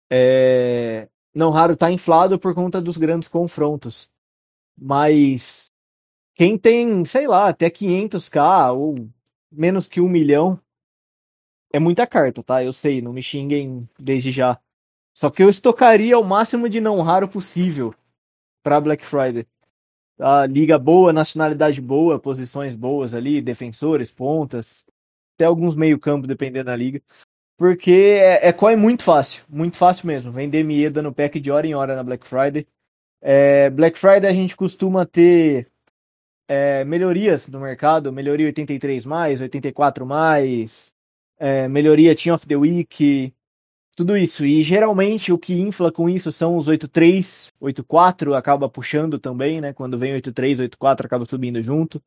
é... 0.10 1.08
não 1.34 1.52
raro 1.52 1.78
tá 1.78 1.92
inflado 1.92 2.38
por 2.40 2.54
conta 2.54 2.82
dos 2.82 2.98
grandes 2.98 3.30
confrontos. 3.30 4.10
Mas 4.78 5.72
quem 6.36 6.58
tem, 6.58 7.06
sei 7.06 7.28
lá, 7.28 7.50
até 7.50 7.70
500k 7.70 8.74
ou 8.74 8.96
menos 9.52 9.88
que 9.88 10.02
um 10.02 10.10
milhão, 10.10 10.60
é 11.72 11.80
muita 11.80 12.08
carta, 12.08 12.44
tá? 12.44 12.64
Eu 12.64 12.72
sei, 12.72 13.02
não 13.02 13.14
me 13.14 13.22
xinguem 13.22 13.88
desde 14.00 14.32
já. 14.32 14.60
Só 15.14 15.30
que 15.30 15.44
eu 15.44 15.50
estocaria 15.50 16.18
o 16.18 16.24
máximo 16.24 16.70
de 16.70 16.80
não 16.80 17.02
raro 17.02 17.28
possível 17.28 17.94
para 18.64 18.80
Black 18.80 19.06
Friday. 19.06 19.46
Tá? 20.18 20.46
Liga 20.46 20.78
boa, 20.78 21.14
nacionalidade 21.14 21.82
boa, 21.82 22.20
posições 22.20 22.76
boas 22.76 23.14
ali, 23.14 23.42
defensores, 23.42 24.12
pontas, 24.12 24.86
até 25.36 25.46
alguns 25.46 25.76
meio-campo, 25.76 26.28
dependendo 26.28 26.66
da 26.66 26.76
liga. 26.76 27.02
Porque 27.58 27.92
é, 27.92 28.50
é 28.50 28.54
coin 28.54 28.76
muito 28.76 29.04
fácil, 29.04 29.44
muito 29.50 29.78
fácil 29.78 30.08
mesmo. 30.08 30.32
Vender 30.32 30.64
ME 30.64 30.90
dando 30.90 31.14
pack 31.14 31.40
de 31.40 31.52
hora 31.52 31.66
em 31.66 31.74
hora 31.74 31.96
na 31.96 32.04
Black 32.04 32.28
Friday. 32.28 32.68
É, 33.22 33.70
Black 33.70 33.98
Friday 33.98 34.30
a 34.30 34.34
gente 34.34 34.56
costuma 34.56 35.06
ter 35.06 35.68
é, 36.48 36.84
melhorias 36.84 37.48
no 37.48 37.60
mercado, 37.60 38.12
melhoria 38.14 38.46
83 38.46 39.06
mais, 39.06 39.42
84 39.42 40.06
mais, 40.06 40.94
é, 41.38 41.68
melhoria 41.68 42.16
Team 42.16 42.36
of 42.36 42.48
the 42.48 42.56
Week, 42.56 43.34
tudo 43.96 44.18
isso. 44.18 44.46
E 44.46 44.62
geralmente 44.62 45.32
o 45.34 45.38
que 45.38 45.60
infla 45.60 45.92
com 45.92 46.10
isso 46.10 46.32
são 46.32 46.56
os 46.56 46.68
83, 46.68 47.54
84 47.60 48.36
acaba 48.36 48.70
puxando 48.70 49.20
também, 49.20 49.60
né? 49.60 49.74
Quando 49.74 49.98
vem 49.98 50.14
83, 50.14 50.60
84 50.60 51.06
acaba 51.06 51.26
subindo 51.26 51.62
junto. 51.62 52.02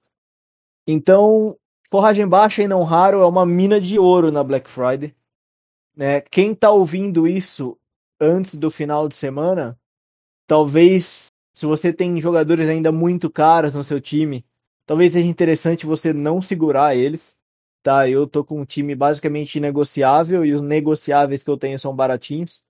Então, 0.87 1.57
forragem 1.91 2.27
baixa 2.27 2.63
e 2.63 2.69
não 2.69 2.85
raro 2.85 3.21
é 3.21 3.27
uma 3.27 3.45
mina 3.45 3.81
de 3.81 3.99
ouro 3.99 4.31
na 4.31 4.43
Black 4.45 4.71
Friday. 4.71 5.15
Né? 5.97 6.21
Quem 6.21 6.55
tá 6.55 6.71
ouvindo 6.71 7.27
isso 7.27 7.77
antes 8.21 8.55
do 8.55 8.71
final 8.71 9.09
de 9.09 9.15
semana, 9.15 9.79
talvez 10.47 11.29
se 11.53 11.67
você 11.67 11.93
tem 11.93 12.21
jogadores 12.21 12.69
ainda 12.69 12.93
muito 12.93 13.29
caros 13.29 13.75
no 13.75 13.85
seu 13.85 14.01
time, 14.01 14.45
talvez 14.87 15.13
seja 15.13 15.27
interessante 15.27 15.87
você 15.87 16.13
não 16.13 16.41
segurar 16.41 16.97
eles 16.97 17.37
tá? 17.83 18.09
Eu 18.09 18.27
tô 18.27 18.45
com 18.45 18.61
um 18.61 18.65
time 18.65 18.95
basicamente 18.95 19.61
negociável 19.61 20.45
e 20.45 20.53
os 20.53 20.61
negociáveis 20.61 21.43
que 21.43 21.51
eu 21.51 21.57
tenho 21.57 21.79
são 21.79 21.95
baratinhos. 21.95 22.63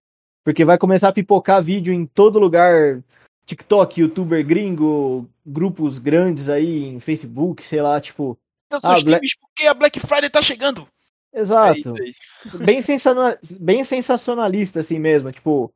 Porque 0.45 0.65
vai 0.65 0.79
começar 0.79 1.09
a 1.09 1.13
pipocar 1.13 1.63
vídeo 1.63 1.93
em 1.93 2.07
todo 2.07 2.39
lugar, 2.39 3.03
TikTok, 3.45 4.01
youtuber 4.01 4.45
gringo, 4.47 5.29
grupos 5.45 5.99
grandes 5.99 6.49
aí 6.49 6.85
em 6.85 6.99
Facebook, 7.01 7.63
sei 7.63 7.83
lá, 7.83 8.01
tipo. 8.01 8.39
Eu 8.71 8.81
seus 8.81 9.01
Ah, 9.01 9.05
Black- 9.05 9.21
times 9.21 9.37
porque 9.39 9.67
a 9.67 9.75
Black 9.75 10.01
Friday 10.01 10.31
tá 10.31 10.41
chegando. 10.41 10.87
É 11.33 11.41
Exato. 11.41 11.95
aí. 11.97 12.15
Bem, 12.65 12.81
sensacional, 12.83 13.37
bem 13.61 13.85
sensacionalista 13.85 14.81
assim 14.81 14.99
mesmo, 14.99 15.31
tipo, 15.31 15.73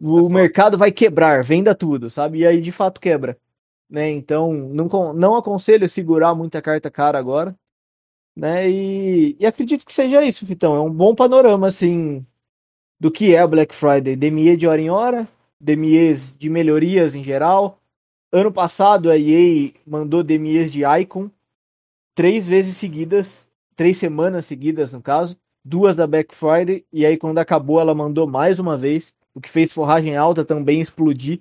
o 0.00 0.28
mercado 0.28 0.78
vai 0.78 0.90
quebrar, 0.92 1.42
venda 1.42 1.74
tudo, 1.74 2.08
sabe? 2.08 2.38
E 2.38 2.46
aí 2.46 2.60
de 2.60 2.70
fato 2.72 3.00
quebra, 3.00 3.36
né? 3.90 4.08
Então, 4.10 4.52
não, 4.52 5.12
não 5.12 5.36
aconselho 5.36 5.88
segurar 5.88 6.34
muita 6.34 6.62
carta 6.62 6.90
cara 6.90 7.18
agora, 7.18 7.54
né? 8.36 8.68
E, 8.68 9.36
e 9.38 9.46
acredito 9.46 9.84
que 9.86 9.92
seja 9.92 10.24
isso, 10.24 10.46
Fitão. 10.46 10.76
É 10.76 10.80
um 10.80 10.90
bom 10.90 11.14
panorama, 11.14 11.66
assim, 11.66 12.24
do 12.98 13.10
que 13.10 13.34
é 13.34 13.40
a 13.40 13.46
Black 13.46 13.74
Friday. 13.74 14.16
DME 14.16 14.56
de 14.56 14.66
hora 14.66 14.80
em 14.80 14.90
hora, 14.90 15.28
DMEs 15.60 16.34
de 16.38 16.50
melhorias 16.50 17.14
em 17.14 17.22
geral. 17.22 17.80
Ano 18.32 18.52
passado 18.52 19.10
a 19.10 19.18
EA 19.18 19.72
mandou 19.86 20.22
DMEs 20.24 20.72
de 20.72 20.82
Icon 20.84 21.30
três 22.14 22.46
vezes 22.46 22.76
seguidas, 22.76 23.46
três 23.76 23.96
semanas 23.96 24.44
seguidas 24.46 24.92
no 24.92 25.00
caso, 25.00 25.36
duas 25.64 25.96
da 25.96 26.06
Black 26.06 26.34
Friday, 26.34 26.84
e 26.92 27.04
aí 27.04 27.16
quando 27.16 27.38
acabou 27.38 27.80
ela 27.80 27.94
mandou 27.94 28.26
mais 28.26 28.58
uma 28.58 28.76
vez, 28.76 29.12
o 29.34 29.40
que 29.40 29.50
fez 29.50 29.72
forragem 29.72 30.16
alta 30.16 30.44
também 30.44 30.80
explodir. 30.80 31.40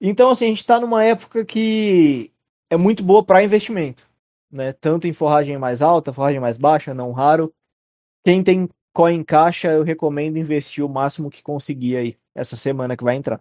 Então, 0.00 0.30
assim, 0.30 0.46
a 0.46 0.48
gente 0.48 0.66
tá 0.66 0.80
numa 0.80 1.04
época 1.04 1.44
que 1.44 2.30
é 2.68 2.76
muito 2.76 3.02
boa 3.02 3.24
para 3.24 3.44
investimento 3.44 4.06
né? 4.50 4.72
Tanto 4.72 5.06
em 5.06 5.12
forragem 5.12 5.58
mais 5.58 5.82
alta, 5.82 6.12
forragem 6.12 6.40
mais 6.40 6.56
baixa, 6.56 6.94
não 6.94 7.12
raro. 7.12 7.54
Quem 8.24 8.42
tem 8.42 8.68
coin 8.92 9.16
em 9.16 9.24
caixa, 9.24 9.68
eu 9.68 9.82
recomendo 9.82 10.38
investir 10.38 10.84
o 10.84 10.88
máximo 10.88 11.30
que 11.30 11.42
conseguir 11.42 11.96
aí 11.96 12.18
essa 12.34 12.56
semana 12.56 12.96
que 12.96 13.04
vai 13.04 13.16
entrar. 13.16 13.40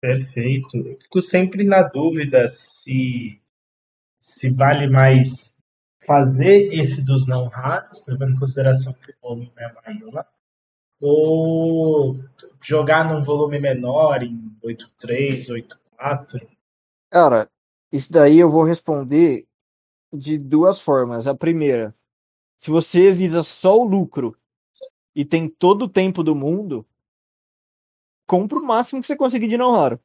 Perfeito. 0.00 0.76
Eu 0.76 0.98
fico 1.00 1.20
sempre 1.20 1.64
na 1.64 1.82
dúvida 1.82 2.48
se, 2.48 3.40
se 4.18 4.50
vale 4.50 4.86
mais 4.86 5.56
fazer 6.06 6.72
esse 6.74 7.02
dos 7.02 7.26
não 7.26 7.48
raros, 7.48 8.06
levando 8.06 8.32
em 8.32 8.38
consideração 8.38 8.92
que 8.92 9.10
o 9.10 9.14
volume 9.22 9.52
é 9.56 9.72
maior, 9.72 10.26
ou 11.00 12.16
jogar 12.62 13.08
num 13.08 13.24
volume 13.24 13.58
menor, 13.58 14.22
em 14.22 14.56
8.3, 14.62 15.48
8.4? 15.98 16.46
Cara, 17.10 17.50
isso 17.92 18.12
daí 18.12 18.38
eu 18.38 18.50
vou 18.50 18.64
responder 18.64 19.46
de 20.16 20.38
duas 20.38 20.78
formas. 20.80 21.26
A 21.26 21.34
primeira, 21.34 21.94
se 22.56 22.70
você 22.70 23.10
visa 23.12 23.42
só 23.42 23.78
o 23.78 23.84
lucro 23.84 24.36
e 25.14 25.24
tem 25.24 25.48
todo 25.48 25.84
o 25.84 25.88
tempo 25.88 26.22
do 26.22 26.34
mundo, 26.34 26.86
compra 28.26 28.58
o 28.58 28.64
máximo 28.64 29.00
que 29.00 29.06
você 29.06 29.16
conseguir 29.16 29.48
de 29.48 29.56
não 29.58 29.72
raro. 29.72 30.00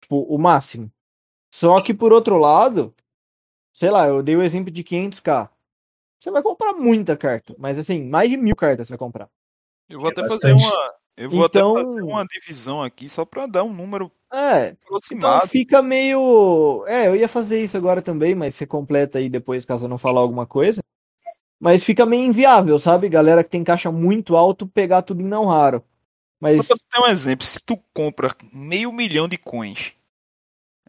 Tipo, 0.00 0.22
o 0.22 0.38
máximo. 0.38 0.90
Só 1.52 1.80
que 1.80 1.92
por 1.92 2.12
outro 2.12 2.36
lado, 2.38 2.94
sei 3.72 3.90
lá, 3.90 4.06
eu 4.06 4.22
dei 4.22 4.36
o 4.36 4.42
exemplo 4.42 4.70
de 4.70 4.82
500k. 4.84 5.50
Você 6.18 6.30
vai 6.30 6.42
comprar 6.42 6.74
muita 6.74 7.16
carta, 7.16 7.54
mas 7.58 7.78
assim, 7.78 8.04
mais 8.04 8.28
de 8.30 8.36
mil 8.36 8.54
cartas 8.56 8.86
você 8.88 8.92
vai 8.92 8.98
comprar. 8.98 9.28
Eu 9.88 9.98
vou 10.00 10.08
É 10.08 10.12
até 10.12 10.22
bastante. 10.22 10.42
fazer 10.42 10.54
uma. 10.54 10.94
Eu 11.16 11.28
vou 11.30 11.44
Então- 11.46 11.76
até 11.76 11.84
fazer 11.84 12.02
uma 12.02 12.24
divisão 12.26 12.82
aqui 12.82 13.08
só 13.08 13.24
pra 13.24 13.46
dar 13.46 13.64
um 13.64 13.72
número 13.72 14.10
É, 14.32 14.68
então 14.68 14.96
aproximado. 14.96 15.48
fica 15.48 15.82
meio. 15.82 16.84
É, 16.86 17.08
eu 17.08 17.16
ia 17.16 17.28
fazer 17.28 17.60
isso 17.60 17.76
agora 17.76 18.00
também, 18.00 18.34
mas 18.34 18.54
você 18.54 18.66
completa 18.66 19.18
aí 19.18 19.28
depois, 19.28 19.64
caso 19.64 19.86
eu 19.86 19.88
não 19.88 19.98
falar 19.98 20.20
alguma 20.20 20.46
coisa. 20.46 20.80
Mas 21.58 21.84
fica 21.84 22.06
meio 22.06 22.24
inviável, 22.24 22.78
sabe? 22.78 23.08
Galera 23.08 23.44
que 23.44 23.50
tem 23.50 23.64
caixa 23.64 23.90
muito 23.90 24.36
alto, 24.36 24.66
pegar 24.66 25.02
tudo 25.02 25.20
em 25.20 25.26
não 25.26 25.46
raro. 25.46 25.84
Mas 26.40 26.56
Só 26.56 26.74
pra 26.74 26.76
ter 26.90 27.06
um 27.06 27.10
exemplo, 27.10 27.44
se 27.44 27.60
tu 27.60 27.76
compra 27.92 28.34
meio 28.50 28.90
milhão 28.90 29.28
de 29.28 29.36
coins, 29.36 29.92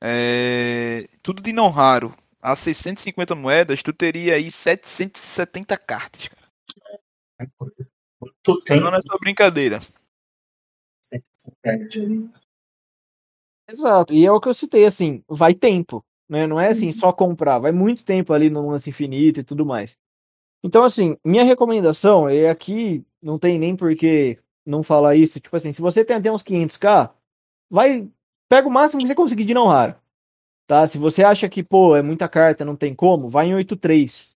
é, 0.01 1.09
tudo 1.21 1.41
de 1.41 1.51
não 1.51 1.69
raro, 1.69 2.15
a 2.41 2.55
650 2.55 3.35
moedas, 3.35 3.83
tu 3.83 3.91
teria 3.91 4.35
aí 4.35 4.49
770 4.49 5.77
cartas, 5.77 6.29
cara. 6.29 6.41
Tu 8.43 8.61
tem 8.61 8.79
Não 8.79 8.95
é 8.95 9.01
só 9.01 9.17
brincadeira. 9.19 9.79
Exato, 13.71 14.13
e 14.13 14.25
é 14.25 14.31
o 14.31 14.39
que 14.39 14.49
eu 14.49 14.53
citei, 14.53 14.85
assim, 14.85 15.23
vai 15.27 15.53
tempo, 15.53 16.03
né? 16.27 16.45
Não 16.45 16.59
é 16.59 16.67
assim, 16.69 16.91
só 16.91 17.13
comprar, 17.13 17.57
vai 17.59 17.71
muito 17.71 18.03
tempo 18.03 18.33
ali 18.33 18.49
no 18.49 18.69
lance 18.69 18.89
infinito 18.89 19.39
e 19.39 19.43
tudo 19.43 19.65
mais. 19.65 19.97
Então, 20.63 20.83
assim, 20.83 21.17
minha 21.25 21.43
recomendação 21.43 22.29
é 22.29 22.49
aqui, 22.49 23.05
não 23.21 23.39
tem 23.39 23.59
nem 23.59 23.75
por 23.75 23.95
que 23.95 24.39
não 24.65 24.83
falar 24.83 25.15
isso, 25.15 25.39
tipo 25.39 25.55
assim, 25.57 25.71
se 25.73 25.81
você 25.81 26.05
tem 26.05 26.17
até 26.17 26.31
uns 26.31 26.43
500k, 26.43 27.11
vai, 27.69 28.09
pega 28.49 28.67
o 28.67 28.71
máximo 28.71 29.01
que 29.01 29.07
você 29.07 29.15
conseguir 29.15 29.45
de 29.45 29.53
não 29.53 29.67
raro, 29.67 29.95
tá? 30.67 30.87
Se 30.87 30.97
você 30.97 31.23
acha 31.23 31.49
que, 31.49 31.63
pô, 31.63 31.95
é 31.95 32.01
muita 32.03 32.29
carta, 32.29 32.65
não 32.65 32.75
tem 32.75 32.95
como, 32.95 33.29
vai 33.29 33.47
em 33.47 33.55
8.3, 33.55 34.35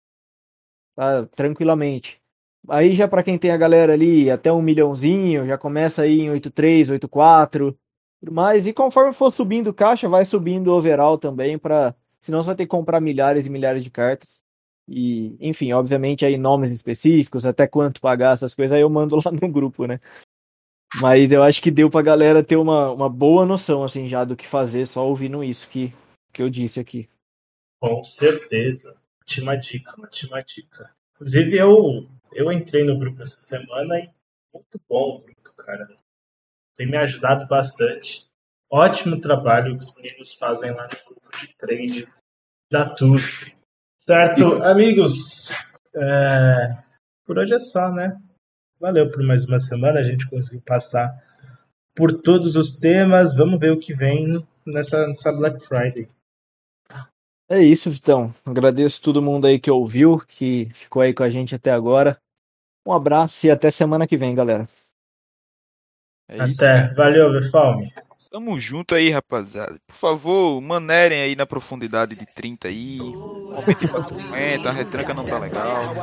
tá? 0.95 1.25
Tranquilamente. 1.35 2.21
Aí 2.69 2.93
já 2.93 3.07
pra 3.07 3.23
quem 3.23 3.37
tem 3.39 3.51
a 3.51 3.57
galera 3.57 3.93
ali 3.93 4.29
até 4.31 4.51
um 4.53 4.61
milhãozinho, 4.61 5.45
já 5.47 5.57
começa 5.57 6.03
aí 6.03 6.21
em 6.21 6.31
8.3, 6.31 6.89
8.4, 6.89 7.77
mais. 8.21 8.67
E 8.67 8.73
conforme 8.73 9.13
for 9.13 9.31
subindo 9.31 9.73
caixa, 9.73 10.09
vai 10.09 10.25
subindo 10.25 10.67
o 10.67 10.77
overall 10.77 11.17
também, 11.17 11.57
para 11.57 11.95
senão 12.19 12.41
você 12.41 12.47
vai 12.47 12.55
ter 12.55 12.65
que 12.65 12.69
comprar 12.69 12.99
milhares 12.99 13.45
e 13.45 13.49
milhares 13.49 13.83
de 13.83 13.89
cartas. 13.89 14.39
E, 14.87 15.35
enfim, 15.39 15.73
obviamente 15.73 16.25
aí 16.25 16.37
nomes 16.37 16.71
específicos, 16.71 17.45
até 17.45 17.67
quanto 17.67 18.01
pagar 18.01 18.33
essas 18.33 18.53
coisas, 18.53 18.75
aí 18.75 18.81
eu 18.81 18.89
mando 18.89 19.15
lá 19.23 19.31
no 19.31 19.47
grupo, 19.51 19.85
né? 19.85 19.99
Mas 21.01 21.31
eu 21.31 21.43
acho 21.43 21.61
que 21.61 21.71
deu 21.71 21.89
pra 21.89 22.01
galera 22.01 22.43
ter 22.43 22.55
uma, 22.55 22.91
uma 22.91 23.09
boa 23.09 23.45
noção, 23.45 23.83
assim, 23.83 24.07
já 24.07 24.23
do 24.23 24.35
que 24.35 24.47
fazer, 24.47 24.85
só 24.85 25.05
ouvindo 25.05 25.43
isso 25.43 25.67
que, 25.67 25.93
que 26.31 26.41
eu 26.41 26.49
disse 26.49 26.79
aqui. 26.79 27.09
Com 27.79 28.03
certeza. 28.03 28.95
Ótima 29.21 29.55
dica, 29.57 29.93
ótima 29.99 30.41
dica. 30.43 30.91
Inclusive, 31.15 31.57
eu, 31.57 32.07
eu 32.33 32.51
entrei 32.51 32.83
no 32.83 32.97
grupo 32.97 33.21
essa 33.21 33.41
semana 33.41 33.99
e 33.99 34.09
muito 34.53 34.79
bom 34.87 35.17
o 35.17 35.21
grupo, 35.21 35.53
cara. 35.57 35.87
Tem 36.75 36.87
me 36.87 36.97
ajudado 36.97 37.47
bastante. 37.47 38.25
Ótimo 38.69 39.19
trabalho 39.19 39.77
que 39.77 39.83
os 39.83 39.95
meninos 39.95 40.33
fazem 40.33 40.71
lá 40.71 40.83
no 40.83 41.13
grupo 41.13 41.37
de 41.37 41.55
trade 41.57 42.07
da 42.71 42.89
TUS. 42.89 43.55
Certo, 43.97 44.63
amigos? 44.63 45.51
é, 45.95 46.77
por 47.25 47.39
hoje 47.39 47.55
é 47.55 47.59
só, 47.59 47.91
né? 47.91 48.19
Valeu 48.79 49.09
por 49.09 49.23
mais 49.23 49.45
uma 49.45 49.59
semana. 49.59 49.99
A 49.99 50.03
gente 50.03 50.29
conseguiu 50.29 50.61
passar 50.61 51.11
por 51.95 52.21
todos 52.21 52.55
os 52.55 52.73
temas. 52.73 53.35
Vamos 53.35 53.59
ver 53.59 53.71
o 53.71 53.79
que 53.79 53.93
vem 53.93 54.45
nessa, 54.65 55.07
nessa 55.07 55.31
Black 55.31 55.65
Friday. 55.65 56.07
É 57.47 57.61
isso, 57.61 57.89
Vitão. 57.89 58.33
Agradeço 58.43 59.01
todo 59.01 59.21
mundo 59.21 59.47
aí 59.47 59.59
que 59.59 59.71
ouviu, 59.71 60.19
que 60.19 60.67
ficou 60.73 61.01
aí 61.01 61.13
com 61.13 61.23
a 61.23 61.29
gente 61.29 61.55
até 61.55 61.71
agora. 61.71 62.17
Um 62.85 62.91
abraço 62.91 63.47
e 63.47 63.51
até 63.51 63.71
semana 63.71 64.07
que 64.07 64.17
vem, 64.17 64.35
galera. 64.35 64.67
É 66.27 66.47
isso. 66.49 66.63
Até. 66.63 66.93
Valeu, 66.93 67.31
Vefalme. 67.31 67.91
Tamo 68.31 68.59
junto 68.59 68.95
aí, 68.95 69.09
rapaziada. 69.09 69.79
Por 69.87 69.95
favor, 69.95 70.59
manerem 70.59 71.21
aí 71.21 71.35
na 71.35 71.45
profundidade 71.45 72.15
de 72.15 72.25
30 72.25 72.67
aí. 72.67 72.99
Aumente 72.99 73.87
pra 73.87 74.03
50, 74.03 74.69
a 74.69 74.71
retranca 74.73 75.13
não 75.13 75.23
tá 75.23 75.39
legal. 75.39 75.95